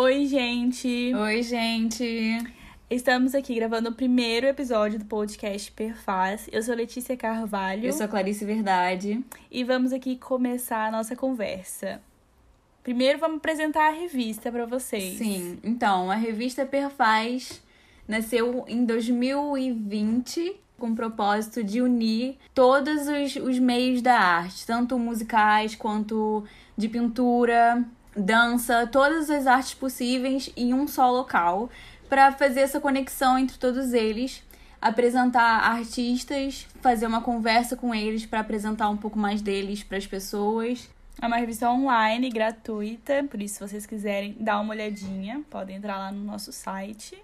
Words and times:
Oi, 0.00 0.26
gente! 0.26 1.12
Oi, 1.12 1.42
gente! 1.42 2.38
Estamos 2.88 3.34
aqui 3.34 3.56
gravando 3.56 3.88
o 3.88 3.92
primeiro 3.92 4.46
episódio 4.46 4.96
do 4.96 5.04
podcast 5.04 5.72
Perfaz. 5.72 6.48
Eu 6.52 6.62
sou 6.62 6.72
Letícia 6.76 7.16
Carvalho. 7.16 7.84
Eu 7.84 7.92
sou 7.92 8.06
Clarice 8.06 8.44
Verdade. 8.44 9.24
E 9.50 9.64
vamos 9.64 9.92
aqui 9.92 10.14
começar 10.14 10.86
a 10.86 10.92
nossa 10.92 11.16
conversa. 11.16 12.00
Primeiro 12.84 13.18
vamos 13.18 13.38
apresentar 13.38 13.88
a 13.88 13.90
revista 13.90 14.52
para 14.52 14.66
vocês. 14.66 15.18
Sim, 15.18 15.58
então, 15.64 16.12
a 16.12 16.14
revista 16.14 16.64
Perfaz 16.64 17.60
nasceu 18.06 18.64
em 18.68 18.84
2020 18.84 20.60
com 20.78 20.90
o 20.90 20.94
propósito 20.94 21.64
de 21.64 21.82
unir 21.82 22.36
todos 22.54 23.08
os, 23.08 23.34
os 23.34 23.58
meios 23.58 24.00
da 24.00 24.16
arte, 24.16 24.64
tanto 24.64 24.96
musicais 24.96 25.74
quanto 25.74 26.44
de 26.76 26.88
pintura, 26.88 27.84
dança, 28.18 28.86
todas 28.86 29.30
as 29.30 29.46
artes 29.46 29.74
possíveis 29.74 30.50
em 30.56 30.74
um 30.74 30.86
só 30.86 31.10
local, 31.10 31.70
para 32.08 32.32
fazer 32.32 32.60
essa 32.60 32.80
conexão 32.80 33.38
entre 33.38 33.58
todos 33.58 33.92
eles, 33.92 34.42
apresentar 34.80 35.60
artistas, 35.60 36.66
fazer 36.80 37.06
uma 37.06 37.20
conversa 37.20 37.76
com 37.76 37.94
eles 37.94 38.26
para 38.26 38.40
apresentar 38.40 38.88
um 38.88 38.96
pouco 38.96 39.18
mais 39.18 39.42
deles 39.42 39.82
para 39.82 39.98
as 39.98 40.06
pessoas. 40.06 40.88
É 41.20 41.26
uma 41.26 41.36
revista 41.36 41.68
online, 41.68 42.30
gratuita, 42.30 43.24
por 43.28 43.42
isso, 43.42 43.54
se 43.54 43.68
vocês 43.68 43.86
quiserem 43.86 44.36
dar 44.38 44.60
uma 44.60 44.72
olhadinha, 44.72 45.42
podem 45.50 45.76
entrar 45.76 45.98
lá 45.98 46.12
no 46.12 46.24
nosso 46.24 46.52
site. 46.52 47.20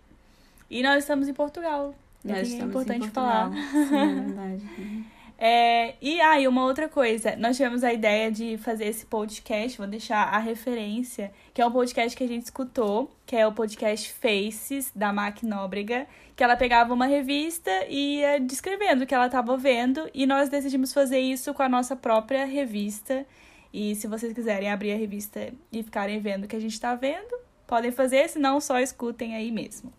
E 0.69 0.83
nós 0.83 1.05
estamos 1.05 1.29
em 1.29 1.35
Portugal. 1.35 1.95
Nós 2.25 2.53
é 2.53 2.57
importante 2.57 3.11
falar. 3.11 3.53
Sim, 3.53 3.97
é 3.97 4.07
verdade. 4.07 5.05
É, 5.37 5.97
e 6.01 6.21
aí, 6.21 6.45
ah, 6.45 6.49
uma 6.49 6.65
outra 6.65 6.89
coisa, 6.89 7.35
nós 7.37 7.57
tivemos 7.57 7.83
a 7.83 7.93
ideia 7.93 8.31
de 8.31 8.57
fazer 8.59 8.87
esse 8.87 9.05
podcast, 9.05 9.77
vou 9.77 9.87
deixar 9.87 10.23
a 10.23 10.39
referência, 10.39 11.33
que 11.53 11.61
é 11.61 11.67
um 11.67 11.73
podcast 11.73 12.17
que 12.17 12.23
a 12.23 12.29
gente 12.29 12.45
escutou, 12.45 13.11
que 13.27 13.35
é 13.35 13.47
o 13.47 13.53
podcast 13.53 14.13
Faces, 14.13 14.93
da 14.95 15.13
Mac 15.13 15.43
Nóbrega, 15.43 16.07
que 16.37 16.45
ela 16.45 16.57
pegava 16.57 16.95
uma 16.95 17.07
revista 17.07 17.71
e 17.89 18.21
ia 18.21 18.39
descrevendo 18.39 19.03
o 19.03 19.07
que 19.07 19.15
ela 19.15 19.27
estava 19.27 19.57
vendo, 19.57 20.09
e 20.15 20.25
nós 20.25 20.49
decidimos 20.49 20.93
fazer 20.93 21.19
isso 21.19 21.53
com 21.53 21.63
a 21.63 21.69
nossa 21.69 21.97
própria 21.97 22.45
revista. 22.45 23.27
E 23.73 23.97
se 23.97 24.07
vocês 24.07 24.33
quiserem 24.33 24.71
abrir 24.71 24.93
a 24.93 24.97
revista 24.97 25.53
e 25.73 25.83
ficarem 25.83 26.21
vendo 26.21 26.45
o 26.45 26.49
que 26.49 26.55
a 26.55 26.61
gente 26.61 26.75
está 26.75 26.95
vendo, 26.95 27.37
podem 27.67 27.91
fazer, 27.91 28.29
senão 28.29 28.61
só 28.61 28.79
escutem 28.79 29.35
aí 29.35 29.51
mesmo. 29.51 29.93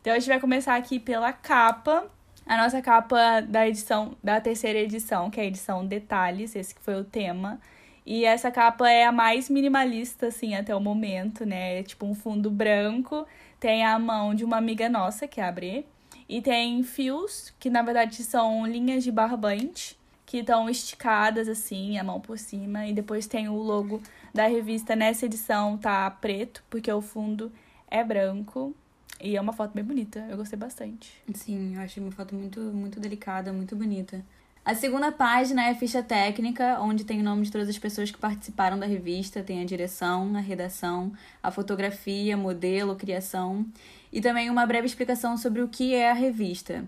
Então 0.00 0.14
a 0.14 0.18
gente 0.18 0.28
vai 0.28 0.40
começar 0.40 0.74
aqui 0.74 0.98
pela 0.98 1.32
capa. 1.32 2.10
A 2.50 2.56
nossa 2.56 2.82
capa 2.82 3.40
da 3.42 3.68
edição, 3.68 4.16
da 4.20 4.40
terceira 4.40 4.80
edição, 4.80 5.30
que 5.30 5.38
é 5.38 5.44
a 5.44 5.46
edição 5.46 5.86
Detalhes, 5.86 6.56
esse 6.56 6.74
que 6.74 6.80
foi 6.80 6.96
o 6.96 7.04
tema. 7.04 7.60
E 8.04 8.24
essa 8.24 8.50
capa 8.50 8.90
é 8.90 9.04
a 9.04 9.12
mais 9.12 9.48
minimalista, 9.48 10.26
assim, 10.26 10.56
até 10.56 10.74
o 10.74 10.80
momento, 10.80 11.46
né? 11.46 11.78
É 11.78 11.84
tipo 11.84 12.04
um 12.04 12.12
fundo 12.12 12.50
branco, 12.50 13.24
tem 13.60 13.84
a 13.84 13.96
mão 14.00 14.34
de 14.34 14.44
uma 14.44 14.56
amiga 14.56 14.88
nossa, 14.88 15.28
que 15.28 15.40
é 15.40 15.84
e 16.28 16.42
tem 16.42 16.82
fios, 16.82 17.54
que 17.60 17.70
na 17.70 17.82
verdade 17.82 18.24
são 18.24 18.66
linhas 18.66 19.04
de 19.04 19.12
barbante, 19.12 19.96
que 20.26 20.38
estão 20.38 20.68
esticadas, 20.68 21.48
assim, 21.48 21.98
a 21.98 22.02
mão 22.02 22.20
por 22.20 22.36
cima. 22.36 22.84
E 22.84 22.92
depois 22.92 23.28
tem 23.28 23.48
o 23.48 23.58
logo 23.58 24.02
da 24.34 24.48
revista. 24.48 24.96
Nessa 24.96 25.26
edição 25.26 25.78
tá 25.78 26.10
preto, 26.10 26.64
porque 26.68 26.90
o 26.90 27.00
fundo 27.00 27.52
é 27.88 28.02
branco. 28.02 28.74
E 29.20 29.36
é 29.36 29.40
uma 29.40 29.52
foto 29.52 29.72
bem 29.74 29.84
bonita, 29.84 30.26
eu 30.30 30.36
gostei 30.36 30.58
bastante. 30.58 31.12
Sim, 31.34 31.74
eu 31.74 31.80
achei 31.82 32.02
uma 32.02 32.12
foto 32.12 32.34
muito, 32.34 32.60
muito 32.60 32.98
delicada, 32.98 33.52
muito 33.52 33.76
bonita. 33.76 34.24
A 34.64 34.74
segunda 34.74 35.10
página 35.10 35.64
é 35.64 35.70
a 35.70 35.74
ficha 35.74 36.02
técnica, 36.02 36.78
onde 36.80 37.04
tem 37.04 37.20
o 37.20 37.24
nome 37.24 37.42
de 37.42 37.52
todas 37.52 37.68
as 37.68 37.78
pessoas 37.78 38.10
que 38.10 38.18
participaram 38.18 38.78
da 38.78 38.86
revista, 38.86 39.42
tem 39.42 39.62
a 39.62 39.64
direção, 39.64 40.36
a 40.36 40.40
redação, 40.40 41.12
a 41.42 41.50
fotografia, 41.50 42.36
modelo, 42.36 42.94
criação 42.94 43.66
e 44.12 44.20
também 44.20 44.50
uma 44.50 44.66
breve 44.66 44.86
explicação 44.86 45.36
sobre 45.36 45.62
o 45.62 45.68
que 45.68 45.94
é 45.94 46.10
a 46.10 46.14
revista. 46.14 46.84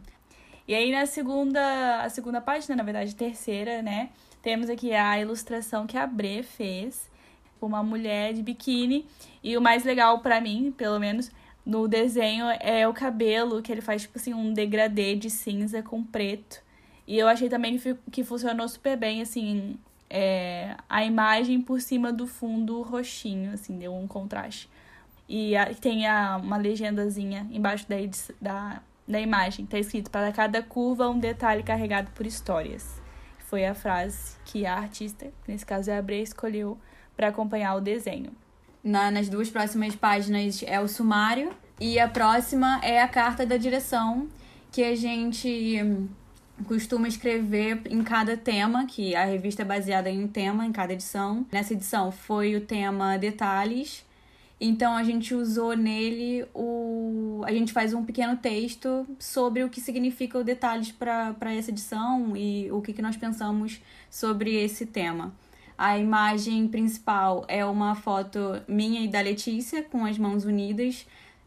E 0.68 0.74
aí 0.74 0.92
na 0.92 1.06
segunda, 1.06 2.02
a 2.02 2.08
segunda 2.10 2.40
página, 2.40 2.76
na 2.76 2.82
verdade, 2.82 3.14
terceira, 3.14 3.82
né, 3.82 4.10
temos 4.42 4.68
aqui 4.68 4.92
a 4.92 5.18
ilustração 5.18 5.86
que 5.86 5.96
a 5.96 6.06
Bre 6.06 6.42
fez, 6.42 7.10
uma 7.60 7.82
mulher 7.82 8.34
de 8.34 8.42
biquíni, 8.42 9.06
e 9.42 9.56
o 9.56 9.60
mais 9.60 9.84
legal 9.84 10.18
para 10.20 10.40
mim, 10.40 10.74
pelo 10.76 10.98
menos, 10.98 11.30
no 11.64 11.86
desenho 11.86 12.46
é 12.60 12.86
o 12.88 12.92
cabelo, 12.92 13.62
que 13.62 13.70
ele 13.70 13.80
faz, 13.80 14.02
tipo 14.02 14.18
assim, 14.18 14.34
um 14.34 14.52
degradê 14.52 15.14
de 15.14 15.30
cinza 15.30 15.82
com 15.82 16.02
preto. 16.02 16.60
E 17.06 17.18
eu 17.18 17.28
achei 17.28 17.48
também 17.48 17.80
que 18.10 18.24
funcionou 18.24 18.68
super 18.68 18.96
bem, 18.96 19.22
assim, 19.22 19.76
é, 20.10 20.76
a 20.88 21.04
imagem 21.04 21.60
por 21.60 21.80
cima 21.80 22.12
do 22.12 22.26
fundo 22.26 22.82
roxinho, 22.82 23.52
assim, 23.52 23.78
deu 23.78 23.94
um 23.94 24.06
contraste. 24.06 24.68
E 25.28 25.56
a, 25.56 25.72
tem 25.72 26.06
a, 26.06 26.36
uma 26.36 26.56
legendazinha 26.56 27.46
embaixo 27.50 27.86
da, 27.88 27.96
da, 28.40 28.82
da 29.06 29.20
imagem, 29.20 29.64
tá 29.64 29.78
escrito, 29.78 30.10
para 30.10 30.32
cada 30.32 30.62
curva 30.62 31.08
um 31.08 31.18
detalhe 31.18 31.62
carregado 31.62 32.10
por 32.10 32.26
histórias. 32.26 33.00
Foi 33.38 33.64
a 33.64 33.74
frase 33.74 34.36
que 34.44 34.66
a 34.66 34.76
artista, 34.76 35.32
nesse 35.46 35.64
caso 35.64 35.90
é 35.90 35.98
a 35.98 36.02
Bre, 36.02 36.22
escolheu 36.22 36.76
para 37.16 37.28
acompanhar 37.28 37.74
o 37.76 37.80
desenho. 37.80 38.32
Na, 38.82 39.10
nas 39.10 39.28
duas 39.28 39.48
próximas 39.48 39.94
páginas 39.94 40.62
é 40.66 40.80
o 40.80 40.88
sumário 40.88 41.52
e 41.80 41.98
a 41.98 42.08
próxima 42.08 42.80
é 42.82 43.00
a 43.00 43.06
carta 43.06 43.46
da 43.46 43.56
direção 43.56 44.28
que 44.72 44.82
a 44.82 44.96
gente 44.96 46.08
costuma 46.66 47.08
escrever 47.08 47.82
em 47.88 48.02
cada 48.02 48.36
tema, 48.36 48.86
que 48.86 49.14
a 49.14 49.24
revista 49.24 49.62
é 49.62 49.64
baseada 49.64 50.10
em 50.10 50.24
um 50.24 50.28
tema 50.28 50.66
em 50.66 50.72
cada 50.72 50.92
edição. 50.92 51.46
Nessa 51.52 51.74
edição 51.74 52.10
foi 52.10 52.56
o 52.56 52.60
tema 52.60 53.16
detalhes. 53.16 54.04
Então 54.60 54.96
a 54.96 55.02
gente 55.02 55.34
usou 55.34 55.76
nele 55.76 56.46
o. 56.54 57.42
A 57.44 57.52
gente 57.52 57.72
faz 57.72 57.92
um 57.92 58.04
pequeno 58.04 58.36
texto 58.36 59.04
sobre 59.18 59.64
o 59.64 59.68
que 59.68 59.80
significa 59.80 60.38
o 60.38 60.44
detalhes 60.44 60.92
para 60.92 61.52
essa 61.52 61.70
edição 61.70 62.36
e 62.36 62.70
o 62.70 62.80
que, 62.80 62.92
que 62.92 63.02
nós 63.02 63.16
pensamos 63.16 63.80
sobre 64.08 64.54
esse 64.54 64.86
tema. 64.86 65.34
A 65.84 65.98
imagem 65.98 66.68
principal 66.68 67.44
é 67.48 67.64
uma 67.64 67.96
foto 67.96 68.62
minha 68.68 69.00
e 69.00 69.08
da 69.08 69.20
Letícia 69.20 69.82
com 69.82 70.04
as 70.04 70.16
mãos 70.16 70.44
unidas, 70.44 71.04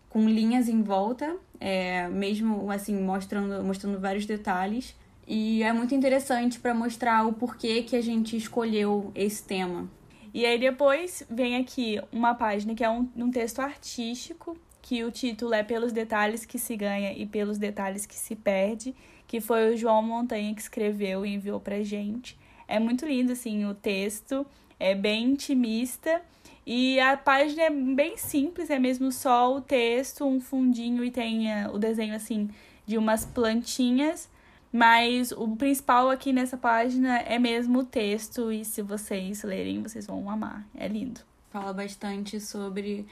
com 0.09 0.27
linhas 0.27 0.67
em 0.67 0.81
volta, 0.81 1.37
é, 1.57 2.09
mesmo 2.09 2.69
assim 2.69 3.01
mostrando, 3.01 3.63
mostrando 3.63 3.97
vários 3.97 4.25
detalhes. 4.25 4.93
E 5.25 5.63
é 5.63 5.71
muito 5.71 5.95
interessante 5.95 6.59
para 6.59 6.73
mostrar 6.73 7.25
o 7.25 7.31
porquê 7.31 7.81
que 7.81 7.95
a 7.95 8.01
gente 8.01 8.35
escolheu 8.35 9.09
esse 9.15 9.41
tema. 9.41 9.89
E 10.33 10.45
aí 10.45 10.59
depois 10.59 11.23
vem 11.29 11.55
aqui 11.55 12.01
uma 12.11 12.35
página 12.35 12.75
que 12.75 12.83
é 12.83 12.89
um, 12.89 13.07
um 13.15 13.31
texto 13.31 13.61
artístico, 13.61 14.57
que 14.81 15.01
o 15.05 15.11
título 15.11 15.53
é 15.53 15.63
Pelos 15.63 15.93
Detalhes 15.93 16.43
que 16.43 16.59
se 16.59 16.75
ganha 16.75 17.13
e 17.13 17.25
pelos 17.25 17.57
detalhes 17.57 18.05
que 18.05 18.15
se 18.15 18.35
perde, 18.35 18.93
que 19.25 19.39
foi 19.39 19.73
o 19.73 19.77
João 19.77 20.03
Montanha 20.03 20.53
que 20.53 20.61
escreveu 20.61 21.25
e 21.25 21.35
enviou 21.35 21.61
pra 21.61 21.81
gente. 21.83 22.37
É 22.67 22.79
muito 22.79 23.05
lindo, 23.05 23.31
assim, 23.31 23.65
o 23.65 23.73
texto. 23.73 24.45
É 24.79 24.93
bem 24.93 25.31
intimista. 25.31 26.21
E 26.65 26.99
a 26.99 27.15
página 27.15 27.63
é 27.63 27.69
bem 27.69 28.17
simples, 28.17 28.69
é 28.71 28.79
mesmo 28.79 29.11
só 29.11 29.55
o 29.55 29.61
texto, 29.61 30.25
um 30.25 30.41
fundinho 30.41 31.03
e 31.05 31.11
tem 31.11 31.47
uh, 31.47 31.71
o 31.73 31.77
desenho, 31.77 32.15
assim, 32.15 32.49
de 32.87 32.97
umas 32.97 33.23
plantinhas. 33.23 34.27
Mas 34.71 35.31
o 35.31 35.55
principal 35.55 36.09
aqui 36.09 36.33
nessa 36.33 36.57
página 36.57 37.19
é 37.19 37.39
mesmo 37.39 37.79
o 37.79 37.85
texto. 37.85 38.51
E 38.51 38.65
se 38.65 38.81
vocês 38.81 39.43
lerem, 39.43 39.81
vocês 39.81 40.07
vão 40.07 40.29
amar. 40.29 40.67
É 40.75 40.87
lindo. 40.87 41.21
Fala 41.49 41.71
bastante 41.71 42.41
sobre 42.41 43.05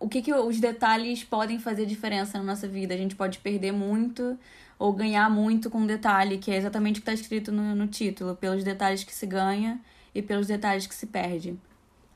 o 0.00 0.08
que, 0.08 0.22
que 0.22 0.32
os 0.32 0.60
detalhes 0.60 1.24
podem 1.24 1.58
fazer 1.58 1.84
diferença 1.86 2.38
na 2.38 2.44
nossa 2.44 2.68
vida. 2.68 2.94
A 2.94 2.96
gente 2.96 3.16
pode 3.16 3.38
perder 3.40 3.72
muito 3.72 4.38
ou 4.78 4.92
ganhar 4.92 5.28
muito 5.28 5.68
com 5.68 5.78
um 5.78 5.86
detalhe, 5.86 6.38
que 6.38 6.50
é 6.50 6.56
exatamente 6.56 7.00
o 7.00 7.02
que 7.02 7.10
está 7.10 7.12
escrito 7.12 7.50
no, 7.50 7.74
no 7.74 7.86
título, 7.86 8.36
pelos 8.36 8.62
detalhes 8.62 9.02
que 9.02 9.14
se 9.14 9.26
ganha 9.26 9.80
e 10.14 10.22
pelos 10.22 10.46
detalhes 10.46 10.86
que 10.86 10.94
se 10.94 11.06
perde. 11.06 11.58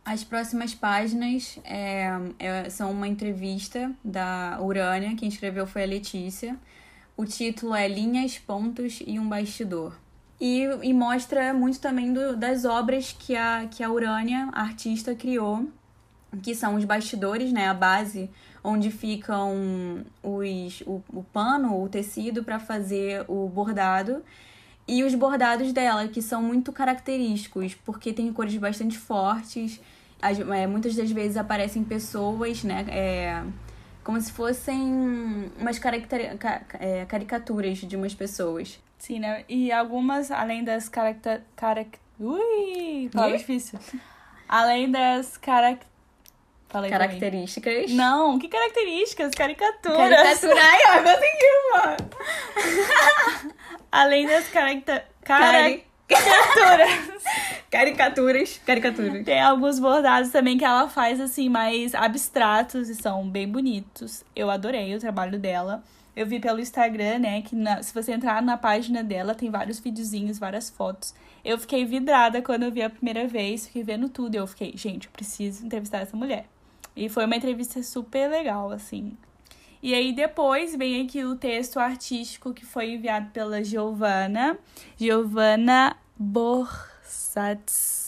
As 0.04 0.24
próximas 0.24 0.74
páginas 0.74 1.58
é, 1.64 2.08
é, 2.38 2.70
são 2.70 2.90
uma 2.90 3.06
entrevista 3.06 3.92
da 4.04 4.58
Urânia, 4.60 5.14
quem 5.14 5.28
escreveu 5.28 5.66
foi 5.66 5.84
a 5.84 5.86
Letícia. 5.86 6.56
O 7.16 7.24
título 7.24 7.74
é 7.74 7.86
Linhas, 7.86 8.38
Pontos 8.38 9.00
e 9.06 9.18
um 9.18 9.28
Bastidor. 9.28 9.94
E, 10.40 10.64
e 10.82 10.92
mostra 10.92 11.54
muito 11.54 11.78
também 11.78 12.12
do, 12.12 12.36
das 12.36 12.64
obras 12.64 13.14
que 13.16 13.36
a, 13.36 13.68
que 13.70 13.84
a 13.84 13.90
Urânia, 13.90 14.48
artista, 14.52 15.14
criou, 15.14 15.68
que 16.40 16.54
são 16.54 16.76
os 16.76 16.84
bastidores, 16.84 17.52
né, 17.52 17.68
a 17.68 17.74
base 17.74 18.30
onde 18.64 18.90
ficam 18.90 20.04
os, 20.22 20.80
o, 20.82 21.02
o 21.12 21.22
pano, 21.32 21.82
o 21.82 21.88
tecido 21.88 22.44
para 22.44 22.58
fazer 22.58 23.24
o 23.28 23.48
bordado. 23.48 24.22
E 24.86 25.02
os 25.04 25.14
bordados 25.14 25.72
dela, 25.72 26.08
que 26.08 26.20
são 26.22 26.42
muito 26.42 26.72
característicos, 26.72 27.74
porque 27.74 28.12
tem 28.12 28.32
cores 28.32 28.56
bastante 28.56 28.98
fortes. 28.98 29.80
As, 30.20 30.38
é, 30.38 30.66
muitas 30.66 30.94
das 30.94 31.10
vezes 31.10 31.36
aparecem 31.36 31.84
pessoas, 31.84 32.64
né? 32.64 32.84
É, 32.88 33.44
como 34.02 34.20
se 34.20 34.32
fossem 34.32 35.50
umas 35.58 35.80
é, 36.80 37.04
caricaturas 37.06 37.78
de 37.78 37.96
umas 37.96 38.14
pessoas. 38.14 38.80
Sim, 38.98 39.20
né? 39.20 39.44
E 39.48 39.72
algumas, 39.72 40.30
além 40.30 40.64
das 40.64 40.88
caracter... 40.88 41.42
Carac... 41.56 41.98
Ui! 42.18 43.08
Palavra 43.12 43.38
difícil. 43.38 43.78
Além 44.48 44.90
das 44.90 45.36
características 45.36 45.91
Aí 46.78 46.90
mim. 46.90 46.90
Características. 46.90 47.90
Não, 47.92 48.38
que 48.38 48.48
características? 48.48 49.30
Caricaturas. 49.34 49.98
Caricatura. 49.98 50.54
Ai, 50.62 50.80
ó, 50.86 51.02
conseguiu, 51.02 51.56
mano. 51.74 53.52
Além 53.90 54.26
das 54.26 54.48
caracta... 54.48 55.04
Cari- 55.24 55.84
caricaturas. 56.08 57.22
Caricaturas. 57.70 58.60
Caricaturas. 58.66 59.24
Tem 59.24 59.40
alguns 59.40 59.78
bordados 59.78 60.30
também 60.30 60.58
que 60.58 60.64
ela 60.64 60.88
faz, 60.88 61.20
assim, 61.20 61.48
mais 61.48 61.94
abstratos 61.94 62.88
e 62.88 62.94
são 62.94 63.26
bem 63.28 63.48
bonitos. 63.48 64.24
Eu 64.36 64.50
adorei 64.50 64.94
o 64.94 64.98
trabalho 65.00 65.38
dela. 65.38 65.82
Eu 66.14 66.26
vi 66.26 66.38
pelo 66.38 66.60
Instagram, 66.60 67.20
né, 67.20 67.40
que 67.40 67.56
na- 67.56 67.82
se 67.82 67.94
você 67.94 68.12
entrar 68.12 68.42
na 68.42 68.58
página 68.58 69.02
dela, 69.02 69.34
tem 69.34 69.50
vários 69.50 69.78
videozinhos, 69.80 70.38
várias 70.38 70.68
fotos. 70.68 71.14
Eu 71.42 71.56
fiquei 71.58 71.86
vidrada 71.86 72.42
quando 72.42 72.64
eu 72.64 72.70
vi 72.70 72.82
a 72.82 72.90
primeira 72.90 73.26
vez, 73.26 73.66
fiquei 73.66 73.82
vendo 73.82 74.10
tudo 74.10 74.34
eu 74.34 74.46
fiquei, 74.46 74.72
gente, 74.76 75.06
eu 75.06 75.12
preciso 75.12 75.64
entrevistar 75.64 76.00
essa 76.00 76.14
mulher. 76.14 76.44
E 76.94 77.08
foi 77.08 77.24
uma 77.24 77.36
entrevista 77.36 77.82
super 77.82 78.28
legal, 78.28 78.70
assim. 78.70 79.16
E 79.82 79.94
aí 79.94 80.12
depois 80.12 80.76
vem 80.76 81.02
aqui 81.02 81.24
o 81.24 81.34
texto 81.34 81.80
artístico 81.80 82.54
que 82.54 82.64
foi 82.64 82.90
enviado 82.92 83.30
pela 83.30 83.64
Giovana. 83.64 84.56
Giovana 84.96 85.96
Borsats 86.16 88.02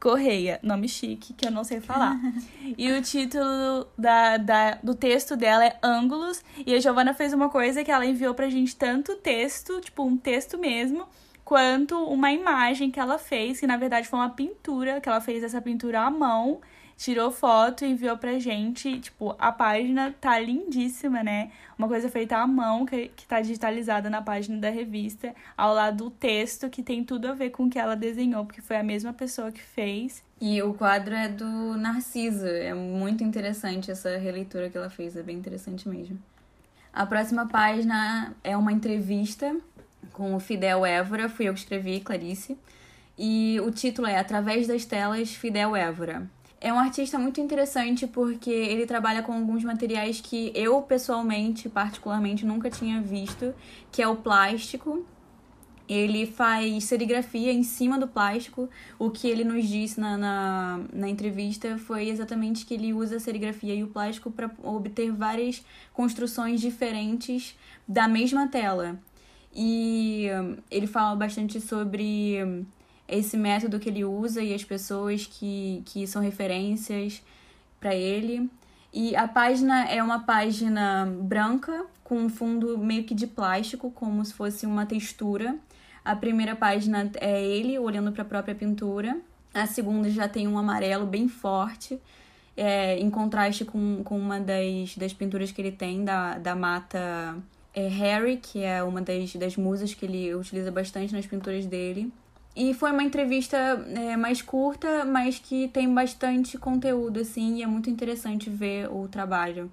Correia. 0.00 0.58
Nome 0.62 0.88
chique 0.88 1.34
que 1.34 1.46
eu 1.46 1.50
não 1.50 1.62
sei 1.62 1.80
falar. 1.80 2.18
e 2.78 2.90
o 2.92 3.02
título 3.02 3.86
da, 3.98 4.38
da, 4.38 4.78
do 4.82 4.94
texto 4.94 5.36
dela 5.36 5.66
é 5.66 5.78
Ângulos. 5.82 6.42
E 6.64 6.74
a 6.74 6.80
Giovana 6.80 7.12
fez 7.12 7.34
uma 7.34 7.50
coisa 7.50 7.84
que 7.84 7.90
ela 7.90 8.06
enviou 8.06 8.34
pra 8.34 8.48
gente 8.48 8.74
tanto 8.74 9.16
texto, 9.16 9.80
tipo 9.82 10.04
um 10.04 10.16
texto 10.16 10.56
mesmo, 10.56 11.06
quanto 11.44 12.02
uma 12.06 12.32
imagem 12.32 12.90
que 12.90 12.98
ela 12.98 13.18
fez, 13.18 13.60
que 13.60 13.66
na 13.66 13.76
verdade 13.76 14.08
foi 14.08 14.18
uma 14.18 14.30
pintura, 14.30 15.02
que 15.02 15.08
ela 15.08 15.20
fez 15.20 15.42
essa 15.42 15.60
pintura 15.60 16.00
à 16.00 16.10
mão 16.10 16.60
tirou 16.96 17.30
foto 17.30 17.84
enviou 17.84 18.16
pra 18.16 18.38
gente. 18.38 19.00
Tipo, 19.00 19.34
a 19.38 19.52
página 19.52 20.14
tá 20.20 20.38
lindíssima, 20.38 21.22
né? 21.22 21.50
Uma 21.78 21.88
coisa 21.88 22.08
feita 22.08 22.36
à 22.36 22.46
mão, 22.46 22.86
que, 22.86 23.08
que 23.08 23.26
tá 23.26 23.40
digitalizada 23.40 24.08
na 24.08 24.22
página 24.22 24.58
da 24.58 24.70
revista, 24.70 25.34
ao 25.56 25.74
lado 25.74 26.04
do 26.04 26.10
texto, 26.10 26.68
que 26.70 26.82
tem 26.82 27.04
tudo 27.04 27.28
a 27.28 27.34
ver 27.34 27.50
com 27.50 27.64
o 27.64 27.70
que 27.70 27.78
ela 27.78 27.96
desenhou, 27.96 28.44
porque 28.44 28.60
foi 28.60 28.76
a 28.76 28.82
mesma 28.82 29.12
pessoa 29.12 29.50
que 29.50 29.62
fez. 29.62 30.22
E 30.40 30.60
o 30.62 30.74
quadro 30.74 31.14
é 31.14 31.28
do 31.28 31.76
Narciso. 31.76 32.46
É 32.46 32.74
muito 32.74 33.24
interessante 33.24 33.90
essa 33.90 34.16
releitura 34.16 34.68
que 34.68 34.76
ela 34.76 34.90
fez. 34.90 35.16
É 35.16 35.22
bem 35.22 35.36
interessante 35.36 35.88
mesmo. 35.88 36.18
A 36.92 37.06
próxima 37.06 37.46
página 37.46 38.34
é 38.44 38.56
uma 38.56 38.72
entrevista 38.72 39.56
com 40.12 40.34
o 40.34 40.40
Fidel 40.40 40.84
Évora. 40.84 41.28
Fui 41.28 41.48
eu 41.48 41.54
que 41.54 41.60
escrevi, 41.60 42.00
Clarice. 42.00 42.56
E 43.18 43.60
o 43.64 43.70
título 43.70 44.06
é 44.06 44.18
Através 44.18 44.66
das 44.66 44.84
Telas, 44.84 45.34
Fidel 45.34 45.74
Évora. 45.74 46.28
É 46.64 46.72
um 46.72 46.78
artista 46.78 47.18
muito 47.18 47.42
interessante 47.42 48.06
porque 48.06 48.48
ele 48.48 48.86
trabalha 48.86 49.22
com 49.22 49.34
alguns 49.34 49.62
materiais 49.62 50.18
que 50.18 50.50
eu, 50.54 50.80
pessoalmente, 50.80 51.68
particularmente, 51.68 52.46
nunca 52.46 52.70
tinha 52.70 53.02
visto, 53.02 53.54
que 53.92 54.00
é 54.00 54.08
o 54.08 54.16
plástico. 54.16 55.04
Ele 55.86 56.24
faz 56.24 56.84
serigrafia 56.84 57.52
em 57.52 57.62
cima 57.62 57.98
do 57.98 58.08
plástico. 58.08 58.66
O 58.98 59.10
que 59.10 59.28
ele 59.28 59.44
nos 59.44 59.68
disse 59.68 60.00
na, 60.00 60.16
na, 60.16 60.80
na 60.90 61.06
entrevista 61.06 61.76
foi 61.76 62.08
exatamente 62.08 62.64
que 62.64 62.72
ele 62.72 62.94
usa 62.94 63.16
a 63.16 63.20
serigrafia 63.20 63.74
e 63.74 63.84
o 63.84 63.88
plástico 63.88 64.30
para 64.30 64.50
obter 64.62 65.12
várias 65.12 65.62
construções 65.92 66.62
diferentes 66.62 67.54
da 67.86 68.08
mesma 68.08 68.48
tela. 68.48 68.98
E 69.54 70.30
hum, 70.32 70.56
ele 70.70 70.86
fala 70.86 71.14
bastante 71.14 71.60
sobre 71.60 72.42
hum, 72.42 72.64
esse 73.08 73.36
método 73.36 73.78
que 73.78 73.88
ele 73.88 74.04
usa 74.04 74.42
e 74.42 74.54
as 74.54 74.64
pessoas 74.64 75.26
que, 75.26 75.82
que 75.86 76.06
são 76.06 76.22
referências 76.22 77.22
para 77.78 77.94
ele. 77.94 78.48
E 78.92 79.14
a 79.16 79.26
página 79.26 79.86
é 79.90 80.02
uma 80.02 80.20
página 80.20 81.06
branca 81.06 81.84
com 82.02 82.16
um 82.16 82.28
fundo 82.28 82.78
meio 82.78 83.04
que 83.04 83.14
de 83.14 83.26
plástico, 83.26 83.90
como 83.90 84.24
se 84.24 84.32
fosse 84.32 84.66
uma 84.66 84.86
textura. 84.86 85.56
A 86.04 86.14
primeira 86.14 86.54
página 86.54 87.10
é 87.16 87.42
ele 87.42 87.78
olhando 87.78 88.12
para 88.12 88.22
a 88.22 88.26
própria 88.26 88.54
pintura. 88.54 89.18
A 89.52 89.66
segunda 89.66 90.10
já 90.10 90.28
tem 90.28 90.46
um 90.46 90.58
amarelo 90.58 91.06
bem 91.06 91.28
forte, 91.28 92.00
é, 92.56 92.98
em 92.98 93.10
contraste 93.10 93.64
com, 93.64 94.02
com 94.04 94.18
uma 94.18 94.38
das, 94.38 94.96
das 94.96 95.12
pinturas 95.12 95.50
que 95.50 95.60
ele 95.60 95.72
tem 95.72 96.04
da, 96.04 96.38
da 96.38 96.54
mata 96.54 97.36
é, 97.74 97.88
Harry, 97.88 98.36
que 98.36 98.62
é 98.62 98.82
uma 98.82 99.00
das, 99.00 99.34
das 99.34 99.56
musas 99.56 99.94
que 99.94 100.04
ele 100.04 100.34
utiliza 100.34 100.70
bastante 100.70 101.12
nas 101.12 101.26
pinturas 101.26 101.66
dele. 101.66 102.12
E 102.56 102.72
foi 102.72 102.92
uma 102.92 103.02
entrevista 103.02 103.56
é, 103.56 104.16
mais 104.16 104.40
curta, 104.40 105.04
mas 105.04 105.38
que 105.38 105.68
tem 105.68 105.92
bastante 105.92 106.56
conteúdo, 106.56 107.20
assim, 107.20 107.56
e 107.56 107.62
é 107.62 107.66
muito 107.66 107.90
interessante 107.90 108.48
ver 108.48 108.88
o 108.92 109.08
trabalho. 109.08 109.70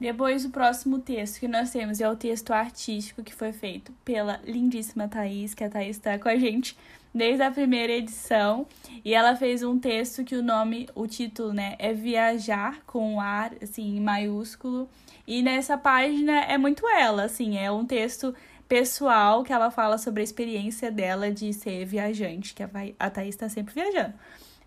Depois, 0.00 0.44
o 0.44 0.50
próximo 0.50 0.98
texto 1.00 1.40
que 1.40 1.48
nós 1.48 1.70
temos 1.70 2.00
é 2.00 2.08
o 2.08 2.14
texto 2.14 2.52
artístico 2.52 3.22
que 3.22 3.34
foi 3.34 3.52
feito 3.52 3.92
pela 4.04 4.40
lindíssima 4.44 5.08
Thaís, 5.08 5.54
que 5.54 5.64
a 5.64 5.68
Thaís 5.68 5.96
está 5.96 6.18
com 6.18 6.28
a 6.28 6.36
gente 6.36 6.76
desde 7.12 7.42
a 7.42 7.50
primeira 7.50 7.92
edição. 7.92 8.66
E 9.04 9.12
ela 9.12 9.34
fez 9.34 9.62
um 9.62 9.78
texto 9.78 10.24
que 10.24 10.36
o 10.36 10.42
nome, 10.42 10.88
o 10.94 11.06
título, 11.06 11.52
né, 11.52 11.74
é 11.78 11.92
Viajar 11.92 12.80
com 12.86 13.16
o 13.16 13.20
ar, 13.20 13.52
assim, 13.60 13.96
em 13.96 14.00
maiúsculo. 14.00 14.88
E 15.26 15.42
nessa 15.42 15.76
página 15.76 16.40
é 16.44 16.56
muito 16.56 16.88
ela, 16.88 17.24
assim, 17.24 17.58
é 17.58 17.70
um 17.70 17.84
texto 17.84 18.34
pessoal 18.68 19.42
que 19.42 19.52
ela 19.52 19.70
fala 19.70 19.96
sobre 19.96 20.20
a 20.20 20.24
experiência 20.24 20.90
dela 20.90 21.30
de 21.30 21.52
ser 21.52 21.84
viajante, 21.86 22.54
que 22.54 22.62
a 22.98 23.10
Thaís 23.10 23.30
está 23.30 23.48
sempre 23.48 23.74
viajando. 23.74 24.14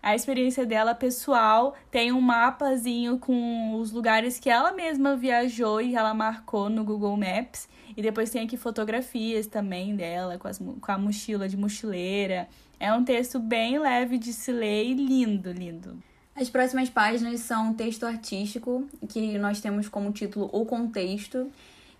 A 0.02 0.16
experiência 0.16 0.66
dela 0.66 0.96
pessoal 0.96 1.76
tem 1.88 2.10
um 2.10 2.20
mapazinho 2.20 3.20
com 3.20 3.76
os 3.76 3.92
lugares 3.92 4.40
que 4.40 4.50
ela 4.50 4.72
mesma 4.72 5.14
viajou 5.14 5.80
e 5.80 5.94
ela 5.94 6.12
marcou 6.12 6.68
no 6.68 6.82
Google 6.82 7.16
Maps. 7.16 7.68
E 7.96 8.02
depois 8.02 8.28
tem 8.28 8.42
aqui 8.42 8.56
fotografias 8.56 9.46
também 9.46 9.94
dela 9.94 10.38
com, 10.38 10.48
as, 10.48 10.58
com 10.58 10.92
a 10.92 10.98
mochila 10.98 11.48
de 11.48 11.56
mochileira. 11.56 12.48
É 12.80 12.92
um 12.92 13.04
texto 13.04 13.38
bem 13.38 13.78
leve 13.78 14.18
de 14.18 14.32
se 14.32 14.50
ler 14.50 14.86
e 14.86 14.94
lindo, 14.94 15.52
lindo. 15.52 16.02
As 16.34 16.50
próximas 16.50 16.90
páginas 16.90 17.40
são 17.40 17.72
texto 17.72 18.04
artístico, 18.04 18.88
que 19.08 19.38
nós 19.38 19.60
temos 19.60 19.88
como 19.88 20.10
título 20.10 20.50
O 20.52 20.64
Contexto, 20.64 21.48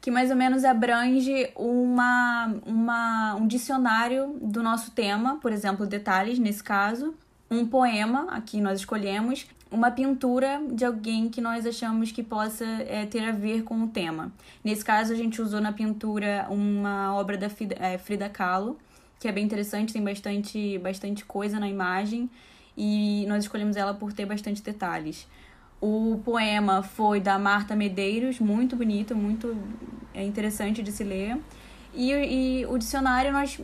que 0.03 0.11
mais 0.11 0.31
ou 0.31 0.37
menos 0.37 0.65
abrange 0.65 1.49
uma, 1.55 2.53
uma, 2.67 3.37
um 3.37 3.47
dicionário 3.47 4.37
do 4.43 4.61
nosso 4.61 4.91
tema, 4.91 5.37
por 5.37 5.53
exemplo, 5.53 5.87
detalhes 5.87 6.41
nesse 6.41 6.63
caso, 6.63 7.15
um 7.49 7.65
poema, 7.65 8.27
aqui 8.31 8.61
nós 8.61 8.81
escolhemos, 8.81 9.47
uma 9.71 9.93
pintura 9.93 10.61
de 10.73 10.85
alguém 10.85 11.29
que 11.29 11.41
nós 11.41 11.65
achamos 11.65 12.11
que 12.11 12.21
possa 12.21 12.65
é, 12.65 13.07
ter 13.07 13.25
a 13.25 13.31
ver 13.31 13.63
com 13.63 13.81
o 13.85 13.87
tema. 13.87 14.33
Nesse 14.65 14.85
caso, 14.85 15.13
a 15.13 15.17
gente 15.17 15.41
usou 15.41 15.61
na 15.61 15.73
pintura 15.73 16.47
uma 16.51 17.15
obra 17.15 17.39
da 17.39 17.49
Frida, 17.49 17.77
é, 17.79 17.97
Frida 17.97 18.29
Kahlo, 18.29 18.77
que 19.21 19.29
é 19.29 19.33
bem 19.33 19.45
interessante, 19.45 19.93
tem 19.93 20.03
bastante, 20.03 20.79
bastante 20.79 21.25
coisa 21.25 21.61
na 21.61 21.69
imagem, 21.69 22.29
e 22.77 23.25
nós 23.29 23.45
escolhemos 23.45 23.77
ela 23.77 23.95
por 23.95 24.13
ter 24.13 24.27
bastante 24.27 24.61
detalhes. 24.63 25.29
O 25.83 26.21
poema 26.25 26.81
foi 26.81 27.19
da 27.19 27.37
Marta 27.41 27.75
Medeiros, 27.75 28.39
muito 28.39 28.77
bonito, 28.77 29.17
muito 29.17 29.57
interessante 30.15 30.81
de 30.81 30.93
se 30.93 31.03
ler. 31.03 31.37
E, 31.93 32.13
e, 32.13 32.67
o 32.67 32.79
dicionário 32.79 33.33
nós 33.33 33.59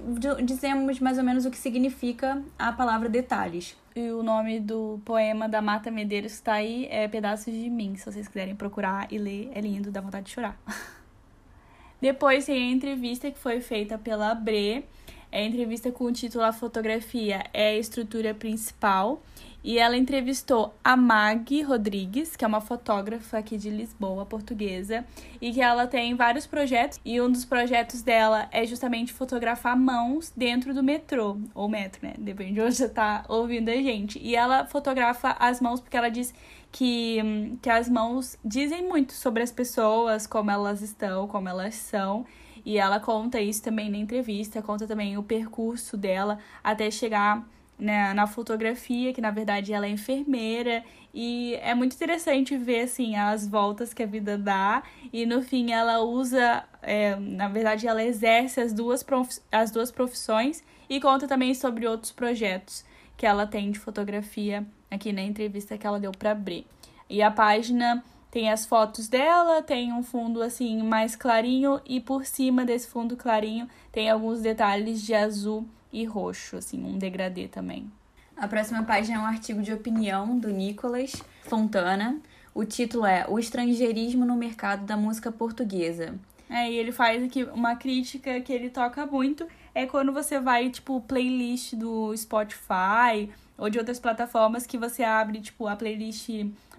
dizemos 0.45 0.99
mais 0.99 1.17
ou 1.17 1.23
menos 1.23 1.47
o 1.47 1.51
que 1.51 1.57
significa 1.57 2.43
a 2.59 2.73
palavra 2.73 3.09
detalhes. 3.09 3.77
E 3.95 4.11
o 4.11 4.25
nome 4.25 4.59
do 4.59 5.01
poema 5.05 5.49
da 5.49 5.63
Mata 5.63 5.93
Medeiros 5.93 6.33
está 6.33 6.55
aí 6.55 6.89
é 6.91 7.07
Pedaços 7.07 7.55
de 7.55 7.71
Mim. 7.71 7.97
Se 7.97 8.11
vocês 8.11 8.27
quiserem 8.27 8.57
procurar 8.57 9.07
e 9.13 9.17
ler, 9.17 9.53
é 9.55 9.61
lindo, 9.61 9.93
dá 9.93 10.01
vontade 10.01 10.27
de 10.27 10.33
chorar. 10.33 10.61
Depois 12.03 12.47
tem 12.47 12.69
a 12.69 12.73
entrevista 12.73 13.31
que 13.31 13.39
foi 13.39 13.61
feita 13.61 13.97
pela 13.97 14.35
Bre. 14.35 14.85
É 15.31 15.39
a 15.39 15.45
entrevista 15.45 15.93
com 15.93 16.05
o 16.05 16.13
título 16.13 16.43
A 16.43 16.53
Fotografia 16.53 17.45
é 17.55 17.69
a 17.69 17.77
Estrutura 17.77 18.35
Principal. 18.35 19.23
E 19.63 19.79
ela 19.79 19.97
entrevistou 19.97 20.75
a 20.85 20.97
Mag 20.97 21.63
Rodrigues, 21.63 22.37
que 22.37 22.45
é 22.45 22.49
uma 22.49 22.61
fotógrafa 22.61 23.39
aqui 23.39 23.57
de 23.57 23.69
Lisboa, 23.71 24.25
portuguesa, 24.25 25.05
e 25.41 25.53
que 25.53 25.61
ela 25.61 25.87
tem 25.87 26.15
vários 26.15 26.47
projetos. 26.47 27.01
E 27.05 27.21
um 27.21 27.31
dos 27.31 27.45
projetos 27.45 28.01
dela 28.01 28.49
é 28.53 28.65
justamente 28.65 29.13
fotografar 29.13 29.77
mãos 29.77 30.33
dentro 30.37 30.73
do 30.73 30.83
metrô, 30.83 31.37
ou 31.55 31.69
metro, 31.69 32.07
né? 32.07 32.15
Depende 32.19 32.55
de 32.55 32.61
onde 32.61 32.77
você 32.77 32.89
tá 32.89 33.25
ouvindo 33.29 33.69
a 33.69 33.77
gente. 33.77 34.19
E 34.21 34.37
ela 34.37 34.65
fotografa 34.65 35.37
as 35.39 35.61
mãos 35.61 35.81
porque 35.81 35.97
ela 35.97 36.09
diz 36.09 36.33
que, 36.71 37.59
que 37.61 37.69
as 37.69 37.89
mãos 37.89 38.39
dizem 38.45 38.87
muito 38.87 39.13
sobre 39.13 39.43
as 39.43 39.51
pessoas, 39.51 40.27
como 40.27 40.51
elas 40.51 40.83
estão, 40.83 41.27
como 41.27 41.49
elas 41.49 41.75
são. 41.75 42.25
E 42.65 42.79
ela 42.79 43.01
conta 43.01 43.41
isso 43.41 43.63
também 43.63 43.91
na 43.91 43.97
entrevista, 43.97 44.63
conta 44.63 44.87
também 44.87 45.17
o 45.17 45.23
percurso 45.23 45.97
dela 45.97 46.39
até 46.63 46.91
chegar 46.91 47.47
na, 47.79 48.13
na 48.13 48.27
fotografia, 48.27 49.13
que 49.13 49.21
na 49.21 49.31
verdade 49.31 49.73
ela 49.73 49.87
é 49.87 49.91
enfermeira. 49.91 50.85
E 51.15 51.55
é 51.63 51.75
muito 51.75 51.95
interessante 51.95 52.57
ver, 52.57 52.81
assim, 52.81 53.17
as 53.17 53.47
voltas 53.47 53.95
que 53.95 54.03
a 54.03 54.07
vida 54.07 54.37
dá. 54.37 54.83
E 55.13 55.25
no 55.25 55.43
fim 55.43 55.73
ela 55.73 56.01
usa, 56.01 56.65
é, 56.83 57.17
na 57.17 57.49
verdade 57.49 57.87
ela 57.87 58.03
exerce 58.03 58.61
as 58.61 58.73
duas, 58.73 59.03
prof, 59.03 59.41
as 59.51 59.71
duas 59.71 59.91
profissões 59.91 60.63
e 60.89 61.01
conta 61.01 61.29
também 61.29 61.55
sobre 61.55 61.87
outros 61.87 62.13
projetos 62.13 62.85
que 63.17 63.27
ela 63.27 63.47
tem 63.47 63.71
de 63.71 63.79
fotografia 63.79 64.67
aqui 64.91 65.13
na 65.13 65.23
entrevista 65.23 65.77
que 65.77 65.87
ela 65.87 66.01
deu 66.01 66.13
para 66.13 66.35
Bre. 66.35 66.67
E 67.11 67.23
a 67.23 67.31
página 67.31 68.05
tem 68.31 68.51
as 68.51 68.67
fotos 68.67 69.09
dela, 69.09 69.63
tem 69.63 69.93
um 69.93 70.03
fundo 70.03 70.43
assim 70.43 70.83
mais 70.83 71.17
clarinho 71.17 71.81
e 71.87 72.01
por 72.01 72.25
cima 72.25 72.65
desse 72.65 72.89
fundo 72.89 73.17
clarinho 73.17 73.69
tem 73.91 74.11
alguns 74.11 74.41
detalhes 74.41 75.03
de 75.03 75.15
azul 75.15 75.67
e 75.93 76.05
roxo, 76.05 76.57
assim, 76.57 76.83
um 76.85 76.99
degradê 76.99 77.49
também. 77.49 77.91
A 78.37 78.47
próxima 78.47 78.83
página 78.85 79.17
é 79.17 79.21
um 79.21 79.27
artigo 79.27 79.63
de 79.63 79.73
opinião 79.73 80.39
do 80.39 80.49
Nicolas 80.49 81.13
Fontana. 81.43 82.21
O 82.55 82.65
título 82.65 83.05
é 83.05 83.27
O 83.29 83.39
estrangeirismo 83.39 84.25
no 84.25 84.37
mercado 84.37 84.85
da 84.85 84.97
música 84.97 85.33
portuguesa. 85.33 86.15
É, 86.49 86.71
e 86.71 86.77
ele 86.77 86.93
faz 86.93 87.23
aqui 87.23 87.45
uma 87.45 87.77
crítica 87.77 88.41
que 88.41 88.53
ele 88.53 88.71
toca 88.71 89.05
muito. 89.05 89.47
É 89.75 89.87
quando 89.87 90.13
você 90.13 90.41
vai, 90.41 90.71
tipo, 90.71 91.01
playlist 91.01 91.75
do 91.75 92.17
Spotify 92.17 93.29
ou 93.57 93.69
de 93.69 93.79
outras 93.79 93.99
plataformas 93.99 94.67
que 94.67 94.79
você 94.79 95.03
abre, 95.03 95.41
tipo, 95.41 95.67
a 95.67 95.77
playlist 95.77 96.29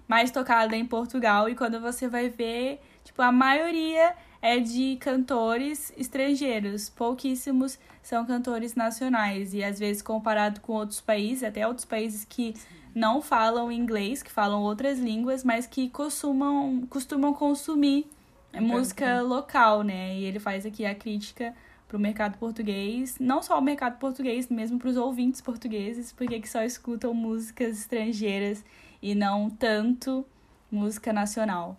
mais 0.08 0.30
tocada 0.30 0.74
em 0.74 0.84
Portugal 0.84 1.48
e 1.48 1.54
quando 1.54 1.78
você 1.78 2.08
vai 2.08 2.28
ver, 2.28 2.80
tipo, 3.04 3.22
a 3.22 3.30
maioria 3.30 4.14
é 4.42 4.58
de 4.58 4.96
cantores 4.96 5.92
estrangeiros, 5.96 6.88
pouquíssimos 6.88 7.78
são 8.02 8.24
cantores 8.24 8.74
nacionais 8.74 9.52
e 9.52 9.62
às 9.62 9.78
vezes 9.78 10.00
comparado 10.00 10.60
com 10.60 10.72
outros 10.72 11.00
países, 11.00 11.44
até 11.44 11.66
outros 11.66 11.84
países 11.84 12.24
que 12.24 12.54
não 12.94 13.20
falam 13.20 13.70
inglês, 13.70 14.22
que 14.22 14.30
falam 14.30 14.62
outras 14.62 14.98
línguas, 14.98 15.44
mas 15.44 15.66
que 15.66 15.88
costumam, 15.90 16.86
costumam 16.88 17.32
consumir 17.34 18.06
é 18.52 18.60
música 18.60 19.22
local, 19.22 19.82
né? 19.82 20.16
E 20.16 20.24
ele 20.24 20.40
faz 20.40 20.66
aqui 20.66 20.84
a 20.84 20.94
crítica 20.94 21.54
para 21.86 21.96
o 21.96 22.00
mercado 22.00 22.38
português, 22.38 23.16
não 23.18 23.42
só 23.42 23.58
o 23.58 23.62
mercado 23.62 23.98
português, 23.98 24.48
mesmo 24.48 24.78
para 24.78 24.88
os 24.88 24.96
ouvintes 24.96 25.40
portugueses, 25.40 26.12
porque 26.12 26.40
que 26.40 26.48
só 26.48 26.62
escutam 26.62 27.12
músicas 27.12 27.78
estrangeiras 27.78 28.64
e 29.02 29.14
não 29.14 29.50
tanto 29.50 30.24
música 30.70 31.12
nacional. 31.12 31.76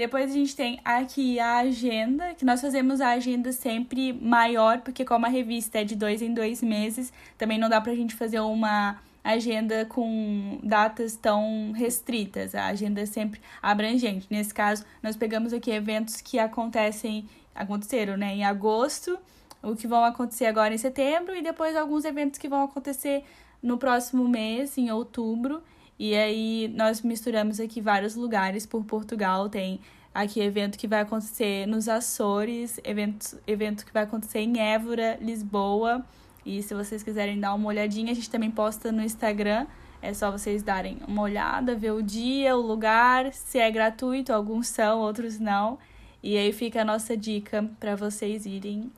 Depois 0.00 0.30
a 0.30 0.34
gente 0.34 0.56
tem 0.56 0.80
aqui 0.82 1.38
a 1.38 1.58
agenda, 1.58 2.32
que 2.32 2.42
nós 2.42 2.58
fazemos 2.62 3.02
a 3.02 3.10
agenda 3.10 3.52
sempre 3.52 4.14
maior, 4.14 4.80
porque 4.80 5.04
como 5.04 5.26
a 5.26 5.28
revista 5.28 5.78
é 5.78 5.84
de 5.84 5.94
dois 5.94 6.22
em 6.22 6.32
dois 6.32 6.62
meses, 6.62 7.12
também 7.36 7.58
não 7.58 7.68
dá 7.68 7.78
pra 7.82 7.94
gente 7.94 8.14
fazer 8.14 8.40
uma 8.40 8.96
agenda 9.22 9.84
com 9.84 10.58
datas 10.62 11.16
tão 11.16 11.72
restritas. 11.72 12.54
A 12.54 12.68
agenda 12.68 13.02
é 13.02 13.04
sempre 13.04 13.42
abrangente. 13.60 14.26
Nesse 14.30 14.54
caso, 14.54 14.86
nós 15.02 15.16
pegamos 15.16 15.52
aqui 15.52 15.70
eventos 15.70 16.22
que 16.22 16.38
acontecem, 16.38 17.28
aconteceram, 17.54 18.16
né, 18.16 18.34
em 18.34 18.42
agosto, 18.42 19.18
o 19.62 19.76
que 19.76 19.86
vão 19.86 20.02
acontecer 20.02 20.46
agora 20.46 20.72
em 20.72 20.78
setembro 20.78 21.36
e 21.36 21.42
depois 21.42 21.76
alguns 21.76 22.06
eventos 22.06 22.38
que 22.38 22.48
vão 22.48 22.64
acontecer 22.64 23.22
no 23.62 23.76
próximo 23.76 24.26
mês, 24.26 24.78
em 24.78 24.90
outubro. 24.90 25.62
E 26.00 26.16
aí 26.16 26.72
nós 26.74 27.02
misturamos 27.02 27.60
aqui 27.60 27.78
vários 27.78 28.14
lugares 28.14 28.64
por 28.64 28.82
Portugal. 28.86 29.50
Tem 29.50 29.78
aqui 30.14 30.40
evento 30.40 30.78
que 30.78 30.88
vai 30.88 31.00
acontecer 31.00 31.66
nos 31.66 31.90
Açores, 31.90 32.80
evento, 32.82 33.38
evento 33.46 33.84
que 33.84 33.92
vai 33.92 34.04
acontecer 34.04 34.38
em 34.38 34.58
Évora, 34.58 35.18
Lisboa. 35.20 36.02
E 36.46 36.62
se 36.62 36.72
vocês 36.72 37.02
quiserem 37.02 37.38
dar 37.38 37.52
uma 37.52 37.68
olhadinha, 37.68 38.12
a 38.12 38.14
gente 38.14 38.30
também 38.30 38.50
posta 38.50 38.90
no 38.90 39.02
Instagram. 39.02 39.66
É 40.00 40.14
só 40.14 40.30
vocês 40.30 40.62
darem 40.62 40.96
uma 41.06 41.20
olhada, 41.20 41.74
ver 41.74 41.90
o 41.90 42.02
dia, 42.02 42.56
o 42.56 42.62
lugar, 42.62 43.30
se 43.34 43.58
é 43.58 43.70
gratuito, 43.70 44.32
alguns 44.32 44.68
são, 44.68 45.00
outros 45.00 45.38
não. 45.38 45.78
E 46.22 46.34
aí 46.34 46.50
fica 46.50 46.80
a 46.80 46.84
nossa 46.84 47.14
dica 47.14 47.68
para 47.78 47.94
vocês 47.94 48.46
irem. 48.46 48.90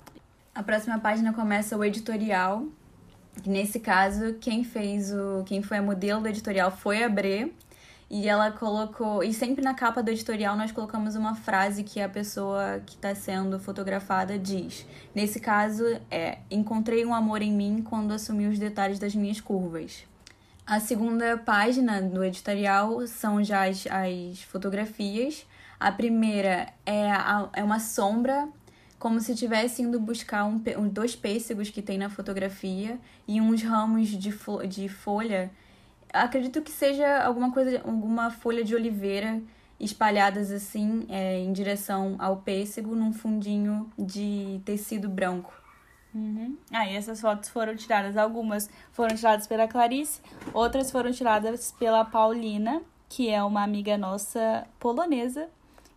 A 0.55 0.63
próxima 0.63 1.01
página 1.01 1.33
começa 1.33 1.77
o 1.77 1.85
editorial, 1.85 2.65
Nesse 3.47 3.81
caso, 3.81 4.35
quem 4.35 4.63
fez 4.63 5.13
o. 5.13 5.43
quem 5.45 5.63
foi 5.63 5.79
a 5.79 5.83
modelo 5.83 6.21
do 6.21 6.29
editorial 6.29 6.71
foi 6.71 7.03
a 7.03 7.09
Bre. 7.09 7.53
E 8.11 8.29
ela 8.29 8.53
colocou. 8.53 9.25
E 9.25 9.33
sempre 9.33 9.65
na 9.65 9.73
capa 9.73 10.03
do 10.03 10.11
editorial 10.11 10.55
nós 10.55 10.71
colocamos 10.71 11.17
uma 11.17 11.35
frase 11.35 11.83
que 11.83 11.99
a 11.99 12.09
pessoa 12.09 12.83
que 12.85 12.95
está 12.95 13.15
sendo 13.15 13.59
fotografada 13.59 14.39
diz. 14.39 14.87
Nesse 15.15 15.41
caso 15.41 15.85
é: 16.11 16.39
Encontrei 16.51 17.07
um 17.07 17.15
amor 17.15 17.41
em 17.41 17.53
mim 17.53 17.83
quando 17.83 18.13
assumi 18.13 18.47
os 18.47 18.59
detalhes 18.59 18.99
das 18.99 19.15
minhas 19.15 19.41
curvas. 19.41 20.05
A 20.67 20.79
segunda 20.79 21.39
página 21.39 22.01
do 22.01 22.23
editorial 22.23 23.07
são 23.07 23.43
já 23.43 23.67
as, 23.67 23.87
as 23.87 24.43
fotografias. 24.43 25.47
A 25.81 25.91
primeira 25.91 26.69
é, 26.87 27.11
a, 27.11 27.49
é 27.55 27.65
uma 27.65 27.81
sombra 27.81 28.47
como 29.03 29.19
se 29.19 29.33
estivesse 29.33 29.83
indo 29.83 29.99
buscar 29.99 30.45
um, 30.45 30.63
dois 30.89 31.17
pêssegos 31.17 31.69
que 31.69 31.83
tem 31.83 31.99
na 31.99 32.09
fotografia 32.09 33.01
e 33.27 33.41
uns 33.41 33.61
ramos 33.61 34.11
de, 34.11 34.31
fo 34.31 34.65
de 34.65 34.89
folha. 34.89 35.51
Acredito 36.13 36.63
que 36.63 36.71
seja 36.71 37.21
alguma 37.21 37.51
coisa, 37.51 37.83
alguma 37.85 38.31
folha 38.31 38.63
de 38.63 38.77
oliveira 38.77 39.43
espalhadas 39.81 40.53
assim 40.53 41.05
é, 41.09 41.41
em 41.41 41.53
direção 41.53 42.15
ao 42.21 42.37
pêssego 42.37 42.95
num 42.95 43.13
fundinho 43.13 43.91
de 43.99 44.61
tecido 44.65 45.09
branco. 45.09 45.53
Uhum. 46.15 46.57
Ah, 46.71 46.89
essas 46.89 47.21
fotos 47.21 47.49
foram 47.49 47.75
tiradas, 47.75 48.17
algumas 48.17 48.71
foram 48.93 49.17
tiradas 49.17 49.49
pela 49.49 49.67
Clarice, 49.67 50.21
outras 50.55 50.93
foram 50.93 51.11
tiradas 51.11 51.73
pela 51.73 52.05
Paulina, 52.05 52.81
que 53.09 53.29
é 53.29 53.43
uma 53.43 53.65
amiga 53.65 53.99
nossa 53.99 54.65
polonesa, 54.79 55.49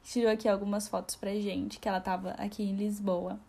tirou 0.05 0.31
aqui 0.31 0.47
algumas 0.47 0.87
fotos 0.87 1.15
pra 1.15 1.33
gente, 1.33 1.79
que 1.79 1.89
ela 1.89 1.99
tava 1.99 2.31
aqui 2.37 2.63
em 2.63 2.75
Lisboa. 2.75 3.39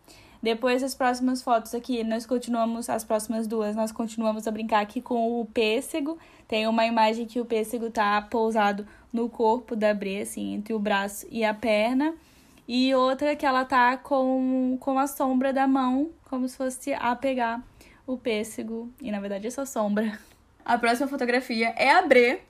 Depois 0.41 0.83
as 0.83 0.93
próximas 0.93 1.41
fotos 1.41 1.73
aqui, 1.73 2.03
nós 2.03 2.25
continuamos, 2.25 2.89
as 2.89 3.03
próximas 3.03 3.47
duas, 3.47 3.75
nós 3.75 3.91
continuamos 3.91 4.47
a 4.47 4.51
brincar 4.51 4.81
aqui 4.81 5.01
com 5.01 5.39
o 5.39 5.45
pêssego. 5.45 6.17
Tem 6.47 6.67
uma 6.67 6.85
imagem 6.85 7.25
que 7.25 7.39
o 7.39 7.45
pêssego 7.45 7.89
tá 7.89 8.21
pousado 8.21 8.87
no 9.11 9.29
corpo 9.29 9.75
da 9.75 9.93
Bre, 9.93 10.21
assim, 10.21 10.53
entre 10.53 10.73
o 10.73 10.79
braço 10.79 11.25
e 11.29 11.43
a 11.43 11.53
perna. 11.53 12.13
E 12.67 12.93
outra 12.93 13.35
que 13.35 13.45
ela 13.45 13.65
tá 13.65 13.97
com, 13.97 14.77
com 14.79 14.99
a 14.99 15.07
sombra 15.07 15.53
da 15.53 15.67
mão, 15.67 16.09
como 16.29 16.47
se 16.47 16.57
fosse 16.57 16.93
a 16.93 17.15
pegar 17.15 17.63
o 18.05 18.17
pêssego. 18.17 18.91
E 19.01 19.11
na 19.11 19.19
verdade 19.19 19.47
é 19.47 19.49
só 19.49 19.65
sombra. 19.65 20.19
A 20.63 20.77
próxima 20.77 21.07
fotografia 21.07 21.69
é 21.77 21.91
a 21.91 22.01
Bre, 22.01 22.41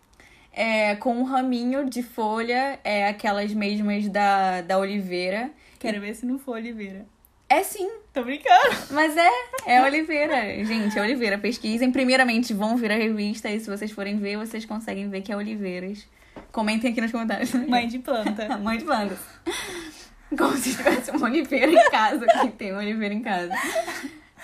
é, 0.57 0.95
com 0.95 1.15
um 1.15 1.23
raminho 1.23 1.87
de 1.87 2.01
folha, 2.01 2.79
é, 2.83 3.07
aquelas 3.07 3.53
mesmas 3.53 4.09
da, 4.09 4.61
da 4.61 4.79
oliveira. 4.79 5.51
Quero 5.77 6.01
ver 6.01 6.15
se 6.15 6.25
não 6.25 6.39
for 6.39 6.53
oliveira. 6.53 7.05
É 7.47 7.61
sim. 7.61 7.87
Tô 8.11 8.23
brincando. 8.23 8.75
Mas 8.89 9.15
é, 9.15 9.29
é 9.67 9.83
oliveira. 9.83 10.65
Gente, 10.65 10.97
é 10.97 11.01
oliveira. 11.01 11.37
Pesquisem. 11.37 11.91
Primeiramente, 11.91 12.55
vão 12.55 12.75
vir 12.75 12.91
a 12.91 12.95
revista 12.95 13.49
e 13.49 13.59
se 13.59 13.69
vocês 13.69 13.91
forem 13.91 14.17
ver, 14.17 14.37
vocês 14.37 14.65
conseguem 14.65 15.07
ver 15.09 15.21
que 15.21 15.31
é 15.31 15.37
oliveiras. 15.37 16.07
Comentem 16.51 16.89
aqui 16.89 16.99
nos 16.99 17.11
comentários. 17.11 17.53
Mãe 17.53 17.87
de 17.87 17.99
planta. 17.99 18.47
Mãe 18.57 18.79
de 18.79 18.83
plantas. 18.83 19.19
Como 20.35 20.57
se 20.57 20.75
tivesse 20.75 21.11
uma 21.11 21.27
oliveira 21.27 21.71
em 21.71 21.89
casa. 21.91 22.25
Que 22.25 22.49
tem 22.49 22.71
uma 22.71 22.81
oliveira 22.81 23.13
em 23.13 23.21
casa. 23.21 23.53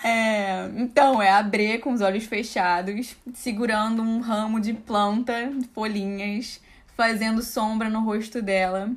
É, 0.03 0.69
então, 0.75 1.21
é 1.21 1.31
a 1.31 1.41
Bre 1.41 1.77
com 1.79 1.93
os 1.93 2.01
olhos 2.01 2.25
fechados, 2.25 3.15
segurando 3.33 4.01
um 4.01 4.19
ramo 4.19 4.59
de 4.59 4.73
planta, 4.73 5.33
folhinhas, 5.73 6.59
fazendo 6.97 7.41
sombra 7.41 7.89
no 7.89 8.01
rosto 8.01 8.41
dela. 8.41 8.91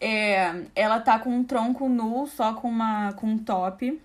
É, 0.00 0.64
ela 0.74 1.00
tá 1.00 1.18
com 1.18 1.30
um 1.30 1.44
tronco 1.44 1.88
nu, 1.88 2.26
só 2.26 2.54
com, 2.54 2.68
uma, 2.68 3.12
com 3.12 3.26
um 3.26 3.38
top, 3.38 4.00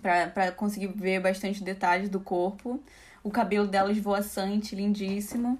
pra, 0.00 0.26
pra 0.26 0.50
conseguir 0.50 0.88
ver 0.88 1.20
bastante 1.20 1.62
detalhes 1.62 2.08
do 2.08 2.18
corpo. 2.18 2.82
O 3.22 3.30
cabelo 3.30 3.68
dela 3.68 3.92
esvoaçante, 3.92 4.74
lindíssimo. 4.74 5.58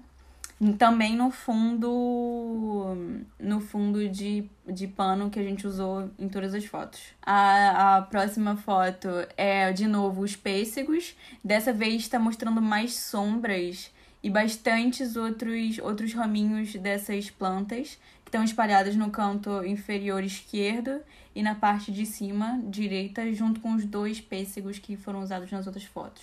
Também 0.79 1.17
no 1.17 1.31
fundo 1.33 2.97
no 3.39 3.61
fundo 3.61 4.09
de, 4.09 4.49
de 4.67 4.87
pano 4.87 5.29
que 5.29 5.41
a 5.41 5.43
gente 5.43 5.67
usou 5.67 6.09
em 6.17 6.29
todas 6.29 6.55
as 6.55 6.65
fotos. 6.65 7.01
A, 7.21 7.97
a 7.97 8.03
próxima 8.03 8.57
foto 8.57 9.09
é, 9.37 9.73
de 9.73 9.89
novo, 9.89 10.23
os 10.23 10.37
pêssegos. 10.37 11.17
Dessa 11.43 11.73
vez 11.73 12.03
está 12.03 12.19
mostrando 12.19 12.63
mais 12.63 12.95
sombras 12.95 13.91
e 14.23 14.31
bastantes 14.31 15.17
outros, 15.17 15.79
outros 15.79 16.15
raminhos 16.15 16.75
dessas 16.77 17.29
plantas 17.29 17.99
que 18.25 18.29
estão 18.29 18.45
espalhadas 18.45 18.95
no 18.95 19.11
canto 19.11 19.65
inferior 19.65 20.23
esquerdo 20.23 21.01
e 21.35 21.43
na 21.43 21.57
parte 21.57 21.91
de 21.91 22.07
cima 22.07 22.61
direita, 22.65 23.33
junto 23.35 23.61
com 23.61 23.75
os 23.75 23.85
dois 23.85 24.21
pêssegos 24.21 24.79
que 24.79 24.97
foram 24.97 25.23
usados 25.23 25.51
nas 25.51 25.67
outras 25.67 25.85
fotos. 25.85 26.23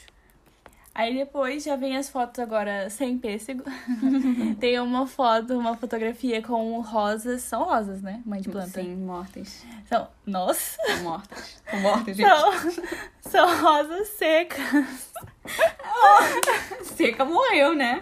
Aí 1.00 1.16
depois 1.16 1.64
já 1.64 1.78
vem 1.78 1.96
as 1.96 2.10
fotos 2.10 2.38
agora 2.40 2.90
sem 2.90 3.18
pêssego. 3.18 3.64
Tem 4.60 4.78
uma 4.82 5.08
foto, 5.08 5.58
uma 5.58 5.78
fotografia 5.78 6.42
com 6.42 6.78
rosas. 6.82 7.42
São 7.42 7.64
rosas, 7.64 8.02
né? 8.02 8.22
Mãe 8.26 8.42
de 8.42 8.50
planta. 8.50 8.82
Sim, 8.82 8.98
mortas. 8.98 9.66
São. 9.88 10.10
Nossa! 10.26 10.78
São 10.86 11.04
mortas. 11.04 11.62
São 11.70 11.80
mortas, 11.80 12.18
gente. 12.18 12.28
São, 12.28 12.84
são 13.22 13.62
rosas 13.62 14.10
secas. 14.10 15.14
Seca 16.84 17.24
morreu, 17.24 17.74
né? 17.74 18.02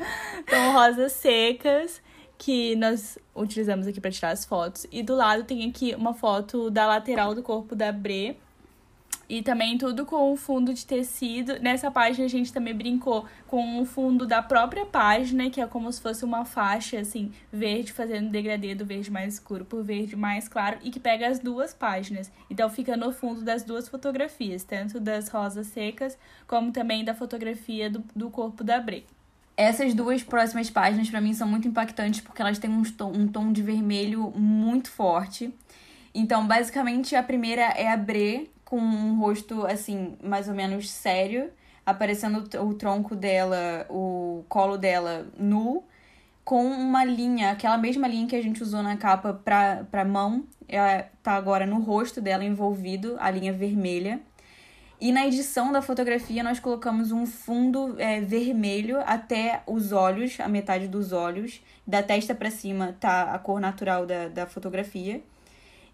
São 0.49 0.71
rosas 0.73 1.11
secas 1.11 2.01
que 2.35 2.75
nós 2.77 3.19
utilizamos 3.35 3.85
aqui 3.85 4.01
para 4.01 4.09
tirar 4.09 4.31
as 4.31 4.43
fotos. 4.43 4.87
E 4.91 5.03
do 5.03 5.13
lado 5.15 5.43
tem 5.43 5.69
aqui 5.69 5.93
uma 5.93 6.15
foto 6.15 6.71
da 6.71 6.87
lateral 6.87 7.35
do 7.35 7.43
corpo 7.43 7.75
da 7.75 7.91
Bre 7.91 8.39
E 9.29 9.41
também 9.41 9.77
tudo 9.77 10.05
com 10.05 10.31
o 10.31 10.37
fundo 10.37 10.73
de 10.73 10.85
tecido. 10.85 11.59
Nessa 11.59 11.91
página 11.91 12.25
a 12.25 12.29
gente 12.29 12.53
também 12.53 12.73
brincou 12.73 13.25
com 13.45 13.81
o 13.81 13.85
fundo 13.85 14.25
da 14.25 14.41
própria 14.41 14.85
página, 14.85 15.49
que 15.49 15.59
é 15.59 15.67
como 15.67 15.91
se 15.91 16.01
fosse 16.01 16.23
uma 16.23 16.45
faixa, 16.45 16.99
assim, 16.99 17.31
verde, 17.51 17.91
fazendo 17.91 18.29
degradê 18.29 18.73
do 18.73 18.85
verde 18.85 19.11
mais 19.11 19.33
escuro 19.33 19.65
por 19.65 19.83
verde 19.83 20.15
mais 20.15 20.47
claro, 20.47 20.77
e 20.81 20.89
que 20.89 20.99
pega 20.99 21.27
as 21.27 21.39
duas 21.39 21.73
páginas. 21.73 22.31
Então 22.49 22.69
fica 22.69 22.95
no 22.95 23.11
fundo 23.11 23.41
das 23.41 23.63
duas 23.63 23.89
fotografias, 23.89 24.63
tanto 24.63 24.99
das 24.99 25.27
rosas 25.27 25.67
secas, 25.67 26.17
como 26.47 26.71
também 26.71 27.03
da 27.03 27.13
fotografia 27.13 27.89
do, 27.89 28.03
do 28.15 28.29
corpo 28.29 28.63
da 28.63 28.79
Bre. 28.79 29.05
Essas 29.57 29.93
duas 29.93 30.23
próximas 30.23 30.69
páginas, 30.69 31.09
para 31.09 31.19
mim, 31.19 31.33
são 31.33 31.47
muito 31.47 31.67
impactantes, 31.67 32.21
porque 32.21 32.41
elas 32.41 32.59
têm 32.59 32.69
um 32.69 32.83
tom, 32.83 33.11
um 33.11 33.27
tom 33.27 33.51
de 33.51 33.61
vermelho 33.61 34.31
muito 34.35 34.89
forte. 34.89 35.51
Então, 36.13 36.47
basicamente, 36.47 37.15
a 37.15 37.23
primeira 37.23 37.63
é 37.63 37.91
a 37.91 37.97
Bre, 37.97 38.49
com 38.67 38.77
um 38.77 39.17
rosto, 39.17 39.65
assim, 39.65 40.17
mais 40.21 40.49
ou 40.49 40.53
menos 40.53 40.89
sério, 40.89 41.49
aparecendo 41.85 42.39
o 42.61 42.73
tronco 42.73 43.15
dela, 43.15 43.85
o 43.89 44.43
colo 44.49 44.77
dela 44.77 45.25
nu, 45.39 45.85
com 46.43 46.65
uma 46.65 47.05
linha, 47.05 47.51
aquela 47.51 47.77
mesma 47.77 48.09
linha 48.09 48.27
que 48.27 48.35
a 48.35 48.41
gente 48.43 48.61
usou 48.61 48.83
na 48.83 48.97
capa 48.97 49.33
pra, 49.33 49.85
pra 49.89 50.03
mão, 50.03 50.43
ela 50.67 51.03
tá 51.23 51.31
agora 51.31 51.65
no 51.65 51.79
rosto 51.79 52.19
dela 52.19 52.43
envolvido, 52.43 53.15
a 53.21 53.31
linha 53.31 53.53
vermelha. 53.53 54.19
E 54.99 55.13
na 55.13 55.25
edição 55.25 55.71
da 55.71 55.81
fotografia 55.81 56.43
nós 56.43 56.59
colocamos 56.59 57.13
um 57.13 57.25
fundo 57.25 57.95
é, 57.97 58.19
vermelho 58.19 58.99
até 59.05 59.61
os 59.65 59.93
olhos, 59.93 60.41
a 60.41 60.47
metade 60.49 60.89
dos 60.89 61.13
olhos, 61.13 61.61
da 61.85 62.03
testa 62.03 62.35
para 62.35 62.51
cima 62.51 62.97
tá 62.99 63.31
a 63.31 63.39
cor 63.39 63.61
natural 63.61 64.05
da, 64.05 64.27
da 64.27 64.45
fotografia. 64.45 65.21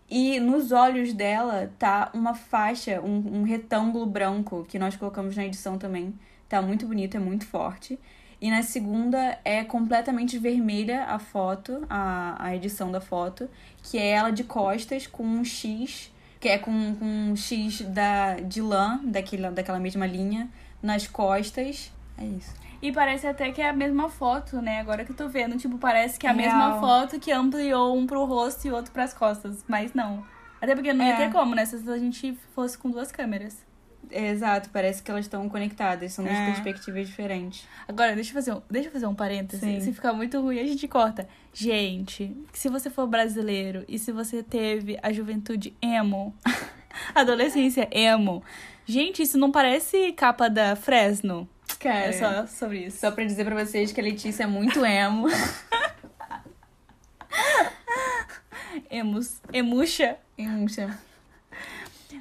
E 0.09 0.39
nos 0.39 0.71
olhos 0.71 1.13
dela 1.13 1.71
tá 1.79 2.11
uma 2.13 2.33
faixa, 2.33 3.01
um, 3.01 3.39
um 3.39 3.43
retângulo 3.43 4.05
branco 4.05 4.65
que 4.67 4.77
nós 4.77 4.95
colocamos 4.95 5.35
na 5.35 5.45
edição 5.45 5.77
também. 5.77 6.13
Tá 6.47 6.61
muito 6.61 6.85
bonito, 6.85 7.17
é 7.17 7.19
muito 7.19 7.45
forte. 7.45 7.99
E 8.39 8.51
na 8.51 8.61
segunda 8.61 9.39
é 9.45 9.63
completamente 9.63 10.37
vermelha 10.37 11.05
a 11.05 11.17
foto, 11.17 11.85
a, 11.89 12.35
a 12.37 12.55
edição 12.55 12.91
da 12.91 12.99
foto, 12.99 13.49
que 13.81 13.97
é 13.97 14.09
ela 14.09 14.31
de 14.31 14.43
costas 14.43 15.07
com 15.07 15.23
um 15.23 15.45
X, 15.45 16.11
que 16.39 16.49
é 16.49 16.57
com, 16.57 16.95
com 16.95 17.05
um 17.05 17.35
X 17.37 17.81
da, 17.81 18.35
de 18.35 18.61
lã, 18.61 18.99
daquela, 19.03 19.49
daquela 19.49 19.79
mesma 19.79 20.05
linha, 20.05 20.49
nas 20.81 21.07
costas. 21.07 21.89
É 22.17 22.25
isso. 22.25 22.53
E 22.83 22.91
parece 22.91 23.25
até 23.25 23.49
que 23.51 23.61
é 23.61 23.69
a 23.69 23.73
mesma 23.73 24.09
foto, 24.09 24.61
né? 24.61 24.81
Agora 24.81 25.05
que 25.05 25.11
eu 25.11 25.15
tô 25.15 25.29
vendo, 25.29 25.57
tipo, 25.57 25.77
parece 25.77 26.19
que 26.19 26.27
é 26.27 26.29
a 26.29 26.33
Real. 26.33 26.45
mesma 26.57 26.79
foto 26.81 27.17
que 27.17 27.31
ampliou 27.31 27.97
um 27.97 28.05
pro 28.05 28.25
rosto 28.25 28.67
e 28.67 28.71
outro 28.71 28.91
pras 28.91 29.13
costas. 29.13 29.63
Mas 29.69 29.93
não. 29.93 30.21
Até 30.61 30.75
porque 30.75 30.91
não 30.91 31.05
ia 31.05 31.13
É. 31.13 31.17
ter 31.17 31.31
como, 31.31 31.55
né? 31.55 31.65
Se 31.65 31.77
a 31.89 31.97
gente 31.97 32.37
fosse 32.53 32.77
com 32.77 32.91
duas 32.91 33.09
câmeras. 33.09 33.65
Exato, 34.11 34.69
parece 34.69 35.01
que 35.01 35.09
elas 35.09 35.23
estão 35.25 35.47
conectadas, 35.47 36.11
são 36.11 36.25
duas 36.25 36.37
É. 36.37 36.45
perspectivas 36.45 37.07
diferentes. 37.07 37.65
Agora, 37.87 38.13
deixa 38.15 38.31
eu 38.31 38.33
fazer 38.33 38.51
um, 38.53 38.61
deixa 38.69 38.91
fazer 38.91 39.07
um 39.07 39.15
parêntese. 39.15 39.61
Sim. 39.65 39.79
Se 39.79 39.93
ficar 39.93 40.11
muito 40.11 40.39
ruim, 40.41 40.59
a 40.59 40.65
gente 40.65 40.85
corta. 40.87 41.25
Gente, 41.53 42.35
se 42.51 42.67
você 42.67 42.89
for 42.89 43.07
brasileiro 43.07 43.85
e 43.87 43.97
se 43.97 44.11
você 44.11 44.43
teve 44.43 44.99
a 45.01 45.11
juventude 45.13 45.73
emo, 45.81 46.35
adolescência 47.15 47.87
emo, 47.91 48.43
gente, 48.85 49.21
isso 49.23 49.37
não 49.37 49.51
parece 49.51 50.11
capa 50.11 50.49
da 50.49 50.75
Fresno? 50.75 51.47
Cara, 51.83 52.05
É 52.05 52.11
só 52.13 52.47
sobre 52.47 52.85
isso. 52.85 52.99
Só 52.99 53.11
pra 53.11 53.25
dizer 53.25 53.43
pra 53.43 53.61
vocês 53.61 53.91
que 53.91 53.99
a 53.99 54.03
Letícia 54.03 54.43
é 54.43 54.47
muito 54.47 54.85
emo. 54.85 55.27
Emos. 58.89 59.41
Emuxa. 59.51 60.15
Emuxa. 60.37 60.97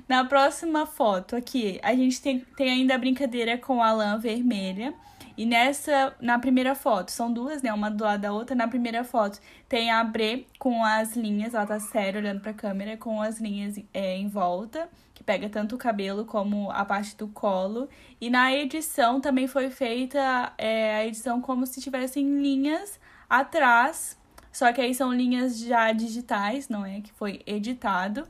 Na 0.08 0.24
próxima 0.24 0.84
foto 0.84 1.36
aqui, 1.36 1.78
a 1.80 1.94
gente 1.94 2.20
tem, 2.20 2.40
tem 2.56 2.70
ainda 2.70 2.96
a 2.96 2.98
brincadeira 2.98 3.56
com 3.56 3.80
a 3.80 3.92
lã 3.92 4.18
vermelha. 4.18 4.92
E 5.36 5.46
nessa, 5.46 6.14
na 6.20 6.38
primeira 6.38 6.74
foto, 6.74 7.10
são 7.10 7.32
duas, 7.32 7.62
né? 7.62 7.72
Uma 7.72 7.90
do 7.90 8.04
lado 8.04 8.20
da 8.20 8.32
outra. 8.32 8.54
Na 8.54 8.68
primeira 8.68 9.02
foto 9.04 9.40
tem 9.68 9.90
a 9.90 10.02
Bre 10.04 10.46
com 10.58 10.84
as 10.84 11.16
linhas, 11.16 11.54
ela 11.54 11.66
tá 11.66 11.80
séria 11.80 12.20
olhando 12.20 12.40
pra 12.40 12.52
câmera, 12.52 12.96
com 12.96 13.20
as 13.20 13.40
linhas 13.40 13.78
é, 13.94 14.16
em 14.16 14.28
volta, 14.28 14.88
que 15.14 15.24
pega 15.24 15.48
tanto 15.48 15.74
o 15.74 15.78
cabelo 15.78 16.24
como 16.24 16.70
a 16.70 16.84
parte 16.84 17.16
do 17.16 17.28
colo. 17.28 17.88
E 18.20 18.28
na 18.28 18.52
edição 18.52 19.20
também 19.20 19.46
foi 19.46 19.70
feita 19.70 20.52
é, 20.58 20.96
a 20.96 21.06
edição 21.06 21.40
como 21.40 21.66
se 21.66 21.80
tivessem 21.80 22.40
linhas 22.40 23.00
atrás, 23.28 24.18
só 24.52 24.70
que 24.72 24.80
aí 24.82 24.94
são 24.94 25.12
linhas 25.12 25.58
já 25.58 25.90
digitais, 25.92 26.68
não 26.68 26.84
é? 26.84 27.00
Que 27.00 27.12
foi 27.12 27.40
editado. 27.46 28.28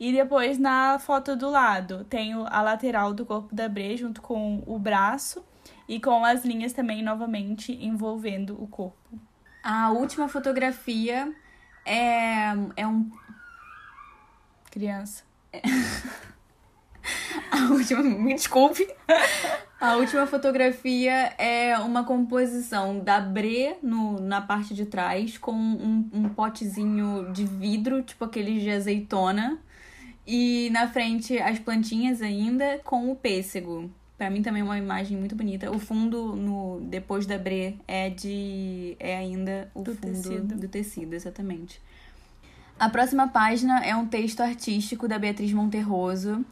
E 0.00 0.12
depois 0.12 0.58
na 0.58 0.98
foto 0.98 1.36
do 1.36 1.50
lado 1.50 2.04
tem 2.04 2.32
a 2.32 2.62
lateral 2.62 3.12
do 3.12 3.26
corpo 3.26 3.54
da 3.54 3.68
Bre 3.68 3.96
junto 3.96 4.22
com 4.22 4.62
o 4.66 4.78
braço 4.78 5.44
e 5.88 6.00
com 6.00 6.24
as 6.24 6.44
linhas 6.44 6.72
também 6.72 7.02
novamente 7.02 7.72
envolvendo 7.72 8.60
o 8.62 8.66
corpo. 8.66 9.18
A 9.62 9.90
última 9.90 10.28
fotografia 10.28 11.32
é, 11.84 12.54
é 12.76 12.86
um. 12.86 13.10
Criança. 14.70 15.24
A 17.50 17.72
última. 17.72 18.02
Me 18.02 18.34
desculpe. 18.34 18.86
A 19.80 19.96
última 19.96 20.26
fotografia 20.26 21.32
é 21.38 21.78
uma 21.78 22.04
composição 22.04 22.98
da 22.98 23.20
Bre 23.20 23.76
no, 23.82 24.20
na 24.20 24.40
parte 24.40 24.74
de 24.74 24.84
trás, 24.84 25.38
com 25.38 25.52
um, 25.52 26.10
um 26.12 26.28
potezinho 26.28 27.32
de 27.32 27.44
vidro, 27.44 28.02
tipo 28.02 28.24
aqueles 28.24 28.62
de 28.62 28.70
azeitona. 28.70 29.58
E 30.26 30.68
na 30.72 30.88
frente 30.88 31.38
as 31.38 31.58
plantinhas 31.58 32.20
ainda 32.20 32.80
com 32.84 33.10
o 33.10 33.16
pêssego. 33.16 33.90
Pra 34.18 34.28
mim 34.28 34.42
também 34.42 34.62
é 34.62 34.64
uma 34.64 34.76
imagem 34.76 35.16
muito 35.16 35.36
bonita. 35.36 35.70
O 35.70 35.78
fundo 35.78 36.34
no 36.34 36.80
depois 36.82 37.24
da 37.24 37.38
Bre 37.38 37.78
é 37.86 38.10
de 38.10 38.96
é 38.98 39.16
ainda 39.16 39.70
o 39.72 39.82
Do 39.82 39.94
fundo 39.94 40.12
tecido. 40.12 40.56
do 40.56 40.68
tecido, 40.68 41.14
exatamente. 41.14 41.80
A 42.80 42.88
próxima 42.88 43.28
página 43.28 43.84
é 43.84 43.94
um 43.94 44.06
texto 44.06 44.40
artístico 44.40 45.06
da 45.06 45.18
Beatriz 45.20 45.52
Monterroso. 45.52 46.44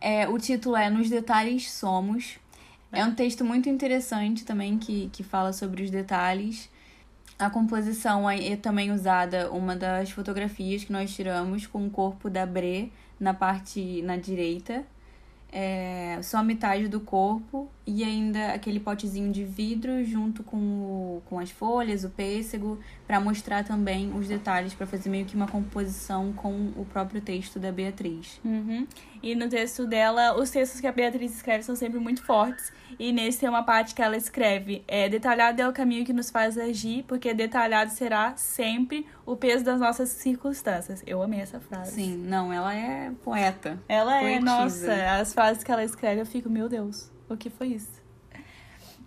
É, 0.00 0.26
o 0.26 0.38
título 0.38 0.76
é 0.76 0.88
Nos 0.88 1.10
Detalhes 1.10 1.70
Somos. 1.70 2.38
É 2.90 3.04
um 3.04 3.14
texto 3.14 3.44
muito 3.44 3.68
interessante 3.68 4.44
também 4.44 4.78
que, 4.78 5.10
que 5.12 5.22
fala 5.22 5.52
sobre 5.52 5.82
os 5.82 5.90
detalhes. 5.90 6.70
A 7.38 7.50
composição 7.50 8.28
é 8.28 8.52
é 8.52 8.56
também 8.56 8.90
usada 8.90 9.50
uma 9.50 9.76
das 9.76 10.10
fotografias 10.10 10.84
que 10.84 10.92
nós 10.92 11.14
tiramos 11.14 11.66
com 11.66 11.86
o 11.86 11.90
corpo 11.90 12.30
da 12.30 12.46
Bre 12.46 12.90
na 13.18 13.34
parte 13.34 14.00
na 14.02 14.16
direita. 14.16 14.84
É, 15.52 16.20
só 16.22 16.42
metade 16.42 16.86
do 16.88 17.00
corpo 17.00 17.70
e 17.90 18.04
ainda 18.04 18.52
aquele 18.52 18.78
potezinho 18.78 19.32
de 19.32 19.44
vidro 19.44 20.04
junto 20.04 20.44
com, 20.44 20.56
o, 20.56 21.22
com 21.26 21.40
as 21.40 21.50
folhas, 21.50 22.04
o 22.04 22.08
pêssego, 22.08 22.78
para 23.04 23.18
mostrar 23.18 23.64
também 23.64 24.12
os 24.16 24.28
detalhes, 24.28 24.72
para 24.72 24.86
fazer 24.86 25.10
meio 25.10 25.26
que 25.26 25.34
uma 25.34 25.48
composição 25.48 26.32
com 26.32 26.72
o 26.76 26.86
próprio 26.92 27.20
texto 27.20 27.58
da 27.58 27.72
Beatriz. 27.72 28.40
Uhum. 28.44 28.86
E 29.20 29.34
no 29.34 29.48
texto 29.48 29.86
dela, 29.86 30.38
os 30.40 30.50
textos 30.50 30.80
que 30.80 30.86
a 30.86 30.92
Beatriz 30.92 31.34
escreve 31.34 31.64
são 31.64 31.74
sempre 31.74 31.98
muito 31.98 32.24
fortes. 32.24 32.72
E 32.96 33.12
nesse 33.12 33.40
tem 33.40 33.48
uma 33.48 33.64
parte 33.64 33.92
que 33.92 34.00
ela 34.00 34.16
escreve: 34.16 34.84
é, 34.86 35.08
Detalhado 35.08 35.60
é 35.60 35.68
o 35.68 35.72
caminho 35.72 36.04
que 36.04 36.12
nos 36.12 36.30
faz 36.30 36.56
agir, 36.56 37.04
porque 37.08 37.34
detalhado 37.34 37.90
será 37.90 38.36
sempre 38.36 39.04
o 39.26 39.34
peso 39.34 39.64
das 39.64 39.80
nossas 39.80 40.10
circunstâncias. 40.10 41.02
Eu 41.04 41.20
amei 41.22 41.40
essa 41.40 41.58
frase. 41.58 41.92
Sim, 41.92 42.16
não, 42.16 42.52
ela 42.52 42.72
é 42.72 43.10
poeta. 43.24 43.78
Ela 43.88 44.18
é, 44.18 44.20
Poetisa. 44.20 44.44
nossa, 44.44 45.20
as 45.20 45.34
frases 45.34 45.64
que 45.64 45.72
ela 45.72 45.82
escreve, 45.82 46.20
eu 46.20 46.26
fico, 46.26 46.48
meu 46.48 46.68
Deus, 46.68 47.10
o 47.34 47.36
que 47.36 47.50
foi 47.50 47.68
isso? 47.68 48.00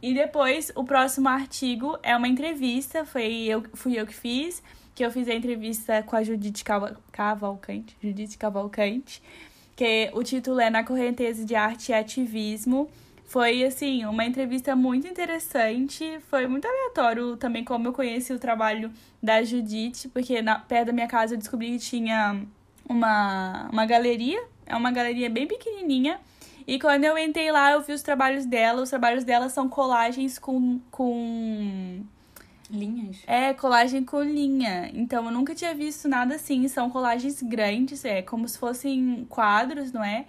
E 0.01 0.13
depois, 0.13 0.71
o 0.75 0.83
próximo 0.83 1.29
artigo 1.29 1.97
é 2.03 2.15
uma 2.15 2.27
entrevista, 2.27 3.05
foi 3.05 3.43
eu, 3.43 3.63
fui 3.73 3.97
eu 3.97 4.05
que 4.05 4.13
fiz, 4.13 4.61
que 4.93 5.03
eu 5.03 5.09
fiz 5.09 5.27
a 5.29 5.33
entrevista 5.33 6.03
com 6.03 6.15
a 6.15 6.23
Judite 6.23 6.63
Cava- 6.63 6.97
Cavalcante, 7.11 7.95
Judite 8.03 8.37
Cavalcante, 8.37 9.23
que 9.75 10.11
o 10.13 10.21
título 10.21 10.59
é 10.59 10.69
Na 10.69 10.83
Correnteza 10.83 11.45
de 11.45 11.55
Arte 11.55 11.91
e 11.91 11.95
Ativismo. 11.95 12.89
Foi, 13.25 13.63
assim, 13.63 14.05
uma 14.05 14.25
entrevista 14.25 14.75
muito 14.75 15.07
interessante, 15.07 16.19
foi 16.29 16.45
muito 16.47 16.67
aleatório 16.67 17.37
também 17.37 17.63
como 17.63 17.87
eu 17.87 17.93
conheci 17.93 18.31
o 18.33 18.37
trabalho 18.37 18.91
da 19.21 19.41
Judite, 19.41 20.09
porque 20.09 20.41
na, 20.41 20.59
perto 20.59 20.87
da 20.87 20.93
minha 20.93 21.07
casa 21.07 21.33
eu 21.33 21.37
descobri 21.39 21.71
que 21.71 21.79
tinha 21.79 22.45
uma, 22.87 23.69
uma 23.71 23.85
galeria, 23.85 24.43
é 24.65 24.75
uma 24.75 24.91
galeria 24.91 25.29
bem 25.29 25.47
pequenininha, 25.47 26.19
e 26.67 26.79
quando 26.79 27.03
eu 27.03 27.17
entrei 27.17 27.51
lá, 27.51 27.71
eu 27.71 27.81
vi 27.81 27.93
os 27.93 28.01
trabalhos 28.01 28.45
dela. 28.45 28.81
Os 28.81 28.89
trabalhos 28.89 29.23
dela 29.23 29.49
são 29.49 29.67
colagens 29.69 30.39
com. 30.39 30.79
com 30.91 32.01
Linhas? 32.69 33.17
é, 33.27 33.53
colagem 33.53 34.03
com 34.03 34.21
linha. 34.21 34.89
Então 34.93 35.25
eu 35.25 35.31
nunca 35.31 35.53
tinha 35.53 35.75
visto 35.75 36.07
nada 36.07 36.35
assim. 36.35 36.67
São 36.67 36.89
colagens 36.89 37.41
grandes, 37.41 38.03
é 38.03 38.21
como 38.21 38.47
se 38.47 38.57
fossem 38.57 39.25
quadros, 39.29 39.91
não 39.91 40.03
é? 40.03 40.25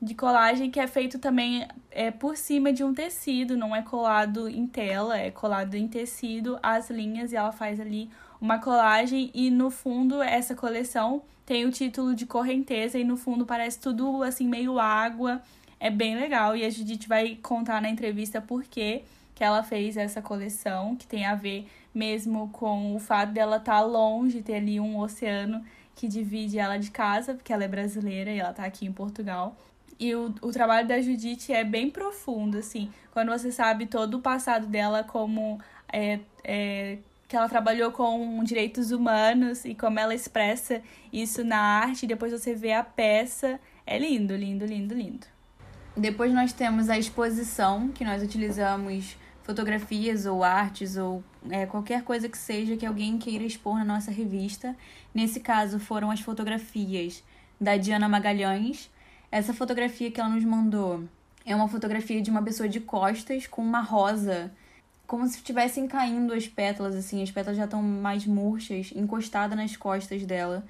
De 0.00 0.14
colagem 0.14 0.70
que 0.70 0.78
é 0.78 0.86
feito 0.86 1.18
também 1.18 1.66
é, 1.90 2.10
por 2.10 2.36
cima 2.36 2.70
de 2.72 2.84
um 2.84 2.92
tecido, 2.92 3.56
não 3.56 3.74
é 3.74 3.80
colado 3.80 4.46
em 4.48 4.66
tela, 4.66 5.16
é 5.16 5.30
colado 5.30 5.74
em 5.74 5.88
tecido 5.88 6.58
as 6.62 6.90
linhas 6.90 7.32
e 7.32 7.36
ela 7.36 7.50
faz 7.50 7.80
ali 7.80 8.10
uma 8.38 8.58
colagem 8.58 9.30
e 9.32 9.50
no 9.50 9.70
fundo 9.70 10.22
essa 10.22 10.54
coleção 10.54 11.22
tem 11.46 11.64
o 11.64 11.70
título 11.70 12.14
de 12.14 12.26
correnteza 12.26 12.98
e 12.98 13.04
no 13.04 13.16
fundo 13.16 13.46
parece 13.46 13.80
tudo 13.80 14.22
assim 14.22 14.48
meio 14.48 14.78
água. 14.78 15.40
É 15.78 15.90
bem 15.90 16.16
legal 16.16 16.56
e 16.56 16.64
a 16.64 16.70
Judith 16.70 17.06
vai 17.06 17.38
contar 17.42 17.82
na 17.82 17.88
entrevista 17.88 18.40
por 18.40 18.64
que 18.64 19.04
que 19.34 19.44
ela 19.44 19.62
fez 19.62 19.98
essa 19.98 20.22
coleção, 20.22 20.96
que 20.96 21.06
tem 21.06 21.26
a 21.26 21.34
ver 21.34 21.68
mesmo 21.94 22.48
com 22.48 22.96
o 22.96 22.98
fato 22.98 23.32
dela 23.32 23.58
estar 23.58 23.80
tá 23.80 23.80
longe, 23.82 24.42
ter 24.42 24.54
ali 24.54 24.80
um 24.80 24.98
oceano 24.98 25.62
que 25.94 26.08
divide 26.08 26.58
ela 26.58 26.78
de 26.78 26.90
casa, 26.90 27.34
porque 27.34 27.52
ela 27.52 27.64
é 27.64 27.68
brasileira 27.68 28.30
e 28.30 28.38
ela 28.38 28.54
tá 28.54 28.64
aqui 28.64 28.86
em 28.86 28.92
Portugal. 28.92 29.54
E 29.98 30.14
o, 30.14 30.34
o 30.40 30.50
trabalho 30.50 30.88
da 30.88 31.00
Judith 31.00 31.50
é 31.50 31.64
bem 31.64 31.90
profundo, 31.90 32.58
assim. 32.58 32.90
Quando 33.12 33.30
você 33.30 33.52
sabe 33.52 33.86
todo 33.86 34.14
o 34.18 34.20
passado 34.20 34.66
dela 34.66 35.04
como 35.04 35.60
é, 35.92 36.20
é, 36.42 36.98
que 37.28 37.36
ela 37.36 37.48
trabalhou 37.48 37.90
com 37.92 38.42
direitos 38.44 38.90
humanos 38.90 39.64
e 39.64 39.74
como 39.74 39.98
ela 39.98 40.14
expressa 40.14 40.82
isso 41.12 41.44
na 41.44 41.58
arte, 41.58 42.06
depois 42.06 42.32
você 42.32 42.54
vê 42.54 42.72
a 42.72 42.84
peça. 42.84 43.58
É 43.86 43.98
lindo, 43.98 44.34
lindo, 44.34 44.64
lindo, 44.64 44.94
lindo. 44.94 45.26
Depois 45.96 46.32
nós 46.32 46.52
temos 46.52 46.90
a 46.90 46.98
exposição, 46.98 47.88
que 47.88 48.04
nós 48.04 48.22
utilizamos 48.22 49.16
fotografias 49.42 50.26
ou 50.26 50.44
artes 50.44 50.96
ou 50.96 51.22
é, 51.48 51.64
qualquer 51.66 52.02
coisa 52.02 52.28
que 52.28 52.36
seja 52.36 52.76
que 52.76 52.84
alguém 52.84 53.16
queira 53.16 53.44
expor 53.44 53.78
na 53.78 53.84
nossa 53.84 54.10
revista. 54.10 54.76
Nesse 55.14 55.40
caso 55.40 55.78
foram 55.78 56.10
as 56.10 56.20
fotografias 56.20 57.22
da 57.60 57.76
Diana 57.76 58.08
Magalhães. 58.08 58.90
Essa 59.30 59.54
fotografia 59.54 60.10
que 60.10 60.20
ela 60.20 60.28
nos 60.28 60.44
mandou 60.44 61.04
é 61.44 61.54
uma 61.54 61.68
fotografia 61.68 62.20
de 62.20 62.30
uma 62.30 62.42
pessoa 62.42 62.68
de 62.68 62.80
costas 62.80 63.46
com 63.46 63.62
uma 63.62 63.80
rosa 63.80 64.52
como 65.06 65.26
se 65.28 65.36
estivessem 65.36 65.86
caindo 65.86 66.32
as 66.32 66.48
pétalas, 66.48 66.94
assim, 66.94 67.22
as 67.22 67.30
pétalas 67.30 67.56
já 67.56 67.64
estão 67.64 67.80
mais 67.80 68.26
murchas, 68.26 68.92
encostada 68.94 69.54
nas 69.54 69.76
costas 69.76 70.24
dela. 70.24 70.64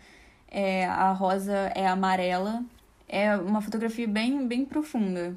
É, 0.49 0.87
a 0.87 1.11
rosa 1.13 1.73
é 1.75 1.87
amarela. 1.87 2.63
É 3.09 3.37
uma 3.37 3.61
fotografia 3.61 4.07
bem, 4.07 4.47
bem 4.47 4.65
profunda. 4.65 5.37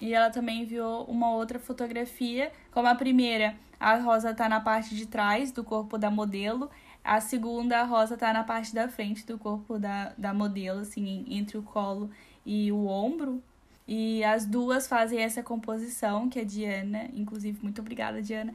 E 0.00 0.12
ela 0.12 0.30
também 0.30 0.62
enviou 0.62 1.04
uma 1.04 1.30
outra 1.32 1.58
fotografia, 1.58 2.52
como 2.72 2.88
a 2.88 2.94
primeira, 2.94 3.54
a 3.78 3.96
rosa 3.96 4.30
está 4.30 4.48
na 4.48 4.60
parte 4.60 4.94
de 4.94 5.06
trás 5.06 5.52
do 5.52 5.62
corpo 5.62 5.96
da 5.96 6.10
modelo, 6.10 6.70
a 7.04 7.20
segunda, 7.20 7.80
a 7.80 7.84
rosa 7.84 8.14
está 8.14 8.32
na 8.32 8.42
parte 8.42 8.74
da 8.74 8.88
frente 8.88 9.26
do 9.26 9.38
corpo 9.38 9.78
da, 9.78 10.14
da 10.16 10.32
modelo, 10.32 10.80
assim, 10.80 11.24
entre 11.28 11.58
o 11.58 11.62
colo 11.62 12.10
e 12.46 12.72
o 12.72 12.86
ombro. 12.86 13.42
E 13.86 14.24
as 14.24 14.46
duas 14.46 14.86
fazem 14.86 15.20
essa 15.20 15.42
composição 15.42 16.30
que 16.30 16.40
a 16.40 16.44
Diana, 16.44 17.10
inclusive, 17.12 17.58
muito 17.62 17.82
obrigada, 17.82 18.22
Diana, 18.22 18.54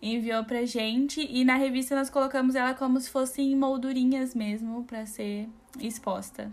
enviou 0.00 0.42
pra 0.44 0.64
gente. 0.64 1.20
E 1.30 1.44
na 1.44 1.56
revista 1.56 1.94
nós 1.94 2.08
colocamos 2.08 2.54
ela 2.54 2.72
como 2.72 2.98
se 2.98 3.10
fossem 3.10 3.54
moldurinhas 3.54 4.34
mesmo 4.34 4.84
para 4.84 5.04
ser 5.04 5.46
exposta. 5.78 6.50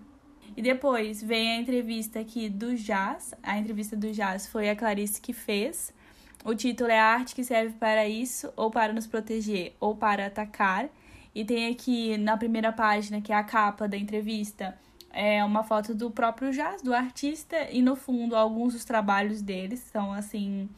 E 0.56 0.62
depois 0.62 1.22
vem 1.22 1.52
a 1.52 1.58
entrevista 1.58 2.20
aqui 2.20 2.50
do 2.50 2.76
Jazz. 2.76 3.34
A 3.44 3.58
entrevista 3.58 3.96
do 3.96 4.12
Jazz 4.12 4.48
foi 4.48 4.70
a 4.70 4.76
Clarice 4.76 5.22
que 5.22 5.34
fez. 5.34 5.94
O 6.46 6.56
título 6.56 6.90
é 6.90 7.00
A 7.00 7.06
Arte 7.14 7.36
que 7.36 7.44
serve 7.44 7.74
para 7.74 8.08
isso, 8.08 8.52
ou 8.56 8.72
para 8.72 8.94
nos 8.94 9.06
proteger, 9.06 9.76
ou 9.80 9.96
para 9.96 10.28
atacar. 10.28 10.90
E 11.36 11.44
tem 11.44 11.72
aqui 11.72 12.18
na 12.18 12.38
primeira 12.38 12.72
página, 12.72 13.22
que 13.22 13.32
é 13.32 13.36
a 13.36 13.44
capa 13.44 13.88
da 13.88 13.98
entrevista, 13.98 14.78
é 15.12 15.44
uma 15.44 15.64
foto 15.64 15.96
do 15.96 16.12
próprio 16.12 16.52
jazz, 16.52 16.82
do 16.82 16.94
artista, 16.94 17.70
e 17.72 17.82
no 17.82 17.96
fundo 17.96 18.36
alguns 18.36 18.74
dos 18.74 18.86
trabalhos 18.86 19.42
deles 19.42 19.80
são 19.92 20.14
assim. 20.14 20.70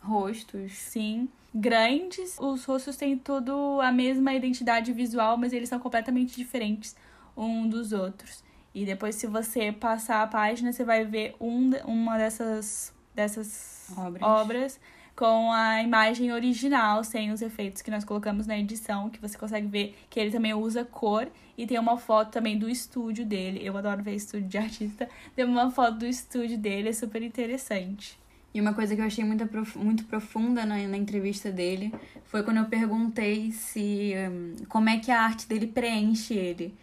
Rostos. 0.00 0.72
Sim. 0.72 1.28
Grandes. 1.54 2.36
Os 2.38 2.64
rostos 2.64 2.96
têm 2.96 3.16
tudo 3.16 3.80
a 3.80 3.90
mesma 3.90 4.34
identidade 4.34 4.92
visual, 4.92 5.38
mas 5.38 5.52
eles 5.52 5.68
são 5.68 5.78
completamente 5.78 6.36
diferentes 6.36 6.94
um 7.36 7.68
dos 7.68 7.92
outros. 7.92 8.42
E 8.74 8.84
depois, 8.84 9.14
se 9.14 9.26
você 9.26 9.70
passar 9.70 10.22
a 10.22 10.26
página, 10.26 10.72
você 10.72 10.84
vai 10.84 11.04
ver 11.04 11.36
um, 11.40 11.70
uma 11.86 12.18
dessas, 12.18 12.92
dessas 13.14 13.86
obras. 13.96 14.22
obras 14.22 14.80
com 15.14 15.52
a 15.52 15.80
imagem 15.80 16.32
original, 16.32 17.04
sem 17.04 17.30
os 17.30 17.40
efeitos 17.40 17.82
que 17.82 17.90
nós 17.90 18.04
colocamos 18.04 18.46
na 18.46 18.58
edição, 18.58 19.08
que 19.08 19.20
você 19.20 19.38
consegue 19.38 19.68
ver 19.68 19.96
que 20.10 20.18
ele 20.18 20.32
também 20.32 20.52
usa 20.54 20.84
cor 20.84 21.28
e 21.56 21.66
tem 21.66 21.78
uma 21.78 21.96
foto 21.96 22.32
também 22.32 22.58
do 22.58 22.68
estúdio 22.68 23.24
dele. 23.24 23.60
Eu 23.62 23.76
adoro 23.76 24.02
ver 24.02 24.14
estúdio 24.14 24.48
de 24.48 24.58
artista. 24.58 25.08
Tem 25.36 25.44
uma 25.44 25.70
foto 25.70 25.98
do 25.98 26.06
estúdio 26.06 26.58
dele, 26.58 26.88
é 26.88 26.92
super 26.92 27.22
interessante. 27.22 28.18
E 28.52 28.60
uma 28.60 28.74
coisa 28.74 28.94
que 28.94 29.00
eu 29.00 29.06
achei 29.06 29.24
muito, 29.24 29.48
muito 29.76 30.04
profunda 30.04 30.64
na, 30.64 30.76
na 30.78 30.96
entrevista 30.96 31.50
dele 31.50 31.92
foi 32.24 32.42
quando 32.42 32.58
eu 32.58 32.66
perguntei 32.66 33.50
se 33.52 34.14
um, 34.30 34.64
como 34.68 34.88
é 34.88 34.98
que 34.98 35.10
a 35.10 35.22
arte 35.22 35.48
dele 35.48 35.66
preenche 35.66 36.34
ele. 36.34 36.74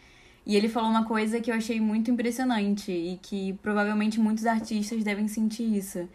E 0.46 0.56
ele 0.56 0.68
falou 0.68 0.90
uma 0.90 1.06
coisa 1.06 1.40
que 1.40 1.52
eu 1.52 1.56
achei 1.56 1.80
muito 1.80 2.10
impressionante 2.10 2.92
e 2.92 3.20
que 3.22 3.54
provavelmente 3.62 4.20
muitos 4.20 4.46
artistas 4.46 5.04
devem 5.04 5.28
sentir 5.28 5.76
isso. 5.76 6.08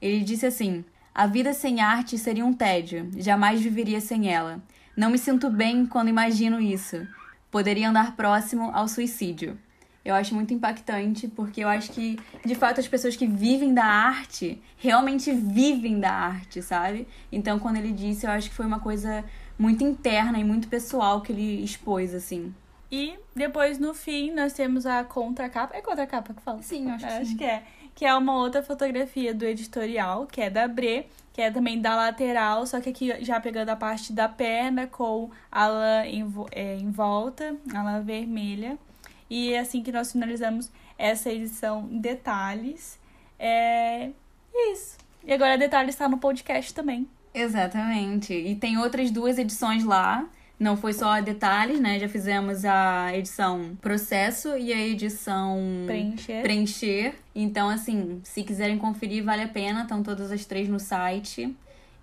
Ele 0.00 0.24
disse 0.24 0.46
assim: 0.46 0.84
a 1.14 1.26
vida 1.26 1.52
sem 1.52 1.80
arte 1.80 2.18
seria 2.18 2.44
um 2.44 2.52
tédio, 2.52 3.08
jamais 3.16 3.60
viveria 3.60 4.00
sem 4.00 4.32
ela. 4.32 4.62
Não 4.96 5.10
me 5.10 5.18
sinto 5.18 5.50
bem 5.50 5.86
quando 5.86 6.08
imagino 6.08 6.60
isso. 6.60 7.06
Poderia 7.50 7.88
andar 7.88 8.16
próximo 8.16 8.70
ao 8.72 8.88
suicídio. 8.88 9.58
Eu 10.04 10.14
acho 10.14 10.34
muito 10.34 10.52
impactante, 10.52 11.28
porque 11.28 11.62
eu 11.62 11.68
acho 11.68 11.92
que, 11.92 12.18
de 12.44 12.54
fato, 12.54 12.78
as 12.78 12.86
pessoas 12.86 13.16
que 13.16 13.26
vivem 13.26 13.72
da 13.72 13.84
arte 13.84 14.60
realmente 14.76 15.32
vivem 15.32 15.98
da 15.98 16.10
arte, 16.10 16.60
sabe? 16.60 17.08
Então, 17.32 17.58
quando 17.58 17.76
ele 17.76 17.92
disse, 17.92 18.26
eu 18.26 18.30
acho 18.30 18.50
que 18.50 18.54
foi 18.54 18.66
uma 18.66 18.80
coisa 18.80 19.24
muito 19.58 19.82
interna 19.82 20.38
e 20.38 20.44
muito 20.44 20.68
pessoal 20.68 21.22
que 21.22 21.32
ele 21.32 21.64
expôs, 21.64 22.12
assim. 22.12 22.52
E 22.90 23.18
depois, 23.34 23.78
no 23.78 23.94
fim, 23.94 24.30
nós 24.30 24.52
temos 24.52 24.86
a 24.86 25.02
contracapa. 25.02 25.76
É 25.76 25.80
contracapa 25.80 26.32
que 26.32 26.42
fala? 26.42 26.62
Sim, 26.62 26.88
eu 26.88 26.94
acho 26.94 27.06
que 27.06 27.12
acho 27.12 27.30
sim. 27.30 27.36
que 27.36 27.44
é 27.44 27.62
que 27.94 28.04
é 28.04 28.14
uma 28.14 28.34
outra 28.34 28.62
fotografia 28.62 29.32
do 29.32 29.44
editorial, 29.44 30.26
que 30.26 30.40
é 30.40 30.50
da 30.50 30.66
Bre, 30.66 31.06
que 31.32 31.40
é 31.40 31.50
também 31.50 31.80
da 31.80 31.94
lateral, 31.94 32.66
só 32.66 32.80
que 32.80 32.90
aqui 32.90 33.24
já 33.24 33.40
pegando 33.40 33.68
a 33.68 33.76
parte 33.76 34.12
da 34.12 34.28
perna 34.28 34.86
com 34.86 35.30
a 35.50 35.66
lã 35.66 36.04
em, 36.04 36.24
é, 36.50 36.76
em 36.76 36.90
volta, 36.90 37.56
a 37.72 37.82
lã 37.82 38.02
vermelha. 38.02 38.76
E 39.30 39.52
é 39.52 39.60
assim 39.60 39.82
que 39.82 39.92
nós 39.92 40.12
finalizamos 40.12 40.70
essa 40.98 41.30
edição 41.30 41.86
detalhes. 41.86 42.98
É 43.38 44.10
isso. 44.72 44.96
E 45.24 45.32
agora 45.32 45.56
detalhes 45.56 45.94
está 45.94 46.08
no 46.08 46.18
podcast 46.18 46.74
também. 46.74 47.08
Exatamente. 47.32 48.32
E 48.32 48.54
tem 48.54 48.78
outras 48.78 49.10
duas 49.10 49.38
edições 49.38 49.84
lá. 49.84 50.28
Não 50.58 50.76
foi 50.76 50.92
só 50.92 51.20
detalhes, 51.20 51.80
né? 51.80 51.98
Já 51.98 52.08
fizemos 52.08 52.64
a 52.64 53.16
edição 53.16 53.76
processo 53.80 54.56
e 54.56 54.72
a 54.72 54.80
edição 54.80 55.58
preencher. 55.86 56.42
preencher. 56.42 57.14
Então, 57.34 57.68
assim, 57.68 58.20
se 58.22 58.42
quiserem 58.44 58.78
conferir, 58.78 59.24
vale 59.24 59.42
a 59.42 59.48
pena. 59.48 59.82
Estão 59.82 60.02
todas 60.02 60.30
as 60.30 60.44
três 60.44 60.68
no 60.68 60.78
site. 60.78 61.54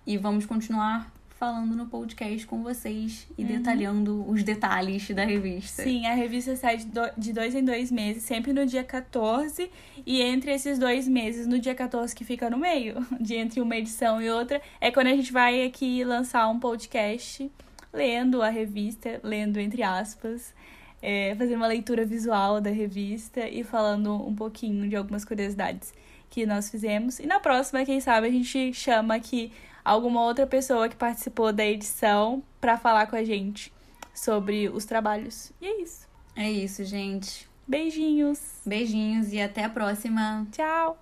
E 0.06 0.18
vamos 0.18 0.44
continuar 0.44 1.10
falando 1.42 1.74
no 1.74 1.86
podcast 1.86 2.46
com 2.46 2.62
vocês 2.62 3.26
e 3.36 3.42
uhum. 3.42 3.48
detalhando 3.48 4.24
os 4.30 4.44
detalhes 4.44 5.10
da 5.10 5.24
revista. 5.24 5.82
Sim, 5.82 6.06
a 6.06 6.14
revista 6.14 6.54
sai 6.54 6.76
de 7.18 7.32
dois 7.32 7.52
em 7.52 7.64
dois 7.64 7.90
meses, 7.90 8.22
sempre 8.22 8.52
no 8.52 8.64
dia 8.64 8.84
14. 8.84 9.68
E 10.06 10.22
entre 10.22 10.52
esses 10.52 10.78
dois 10.78 11.08
meses, 11.08 11.44
no 11.48 11.58
dia 11.58 11.74
14 11.74 12.14
que 12.14 12.24
fica 12.24 12.48
no 12.48 12.58
meio, 12.58 13.04
de 13.20 13.34
entre 13.34 13.60
uma 13.60 13.76
edição 13.76 14.22
e 14.22 14.30
outra, 14.30 14.62
é 14.80 14.92
quando 14.92 15.08
a 15.08 15.16
gente 15.16 15.32
vai 15.32 15.64
aqui 15.64 16.04
lançar 16.04 16.46
um 16.48 16.60
podcast 16.60 17.50
lendo 17.92 18.42
a 18.42 18.48
revista, 18.48 19.20
lendo 19.22 19.58
entre 19.60 19.82
aspas, 19.82 20.54
é, 21.00 21.34
fazendo 21.36 21.56
uma 21.56 21.66
leitura 21.66 22.04
visual 22.04 22.60
da 22.60 22.70
revista 22.70 23.46
e 23.48 23.64
falando 23.64 24.14
um 24.14 24.34
pouquinho 24.34 24.88
de 24.88 24.96
algumas 24.96 25.24
curiosidades 25.24 25.92
que 26.30 26.46
nós 26.46 26.70
fizemos. 26.70 27.18
E 27.18 27.26
na 27.26 27.40
próxima, 27.40 27.84
quem 27.84 28.00
sabe, 28.00 28.28
a 28.28 28.30
gente 28.30 28.72
chama 28.72 29.14
aqui 29.16 29.52
alguma 29.84 30.24
outra 30.24 30.46
pessoa 30.46 30.88
que 30.88 30.96
participou 30.96 31.52
da 31.52 31.64
edição 31.66 32.42
para 32.60 32.78
falar 32.78 33.06
com 33.06 33.16
a 33.16 33.24
gente 33.24 33.72
sobre 34.14 34.68
os 34.68 34.84
trabalhos. 34.84 35.52
E 35.60 35.66
é 35.66 35.82
isso. 35.82 36.08
É 36.36 36.50
isso, 36.50 36.84
gente. 36.84 37.48
Beijinhos. 37.66 38.60
Beijinhos 38.64 39.32
e 39.32 39.40
até 39.40 39.64
a 39.64 39.68
próxima. 39.68 40.46
Tchau. 40.52 40.98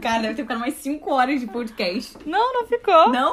Cara, 0.00 0.22
deve 0.22 0.34
ter 0.34 0.42
ficado 0.42 0.60
mais 0.60 0.74
5 0.74 1.10
horas 1.12 1.40
de 1.40 1.46
podcast. 1.46 2.16
Não, 2.26 2.54
não 2.54 2.66
ficou. 2.66 3.10
Não? 3.10 3.30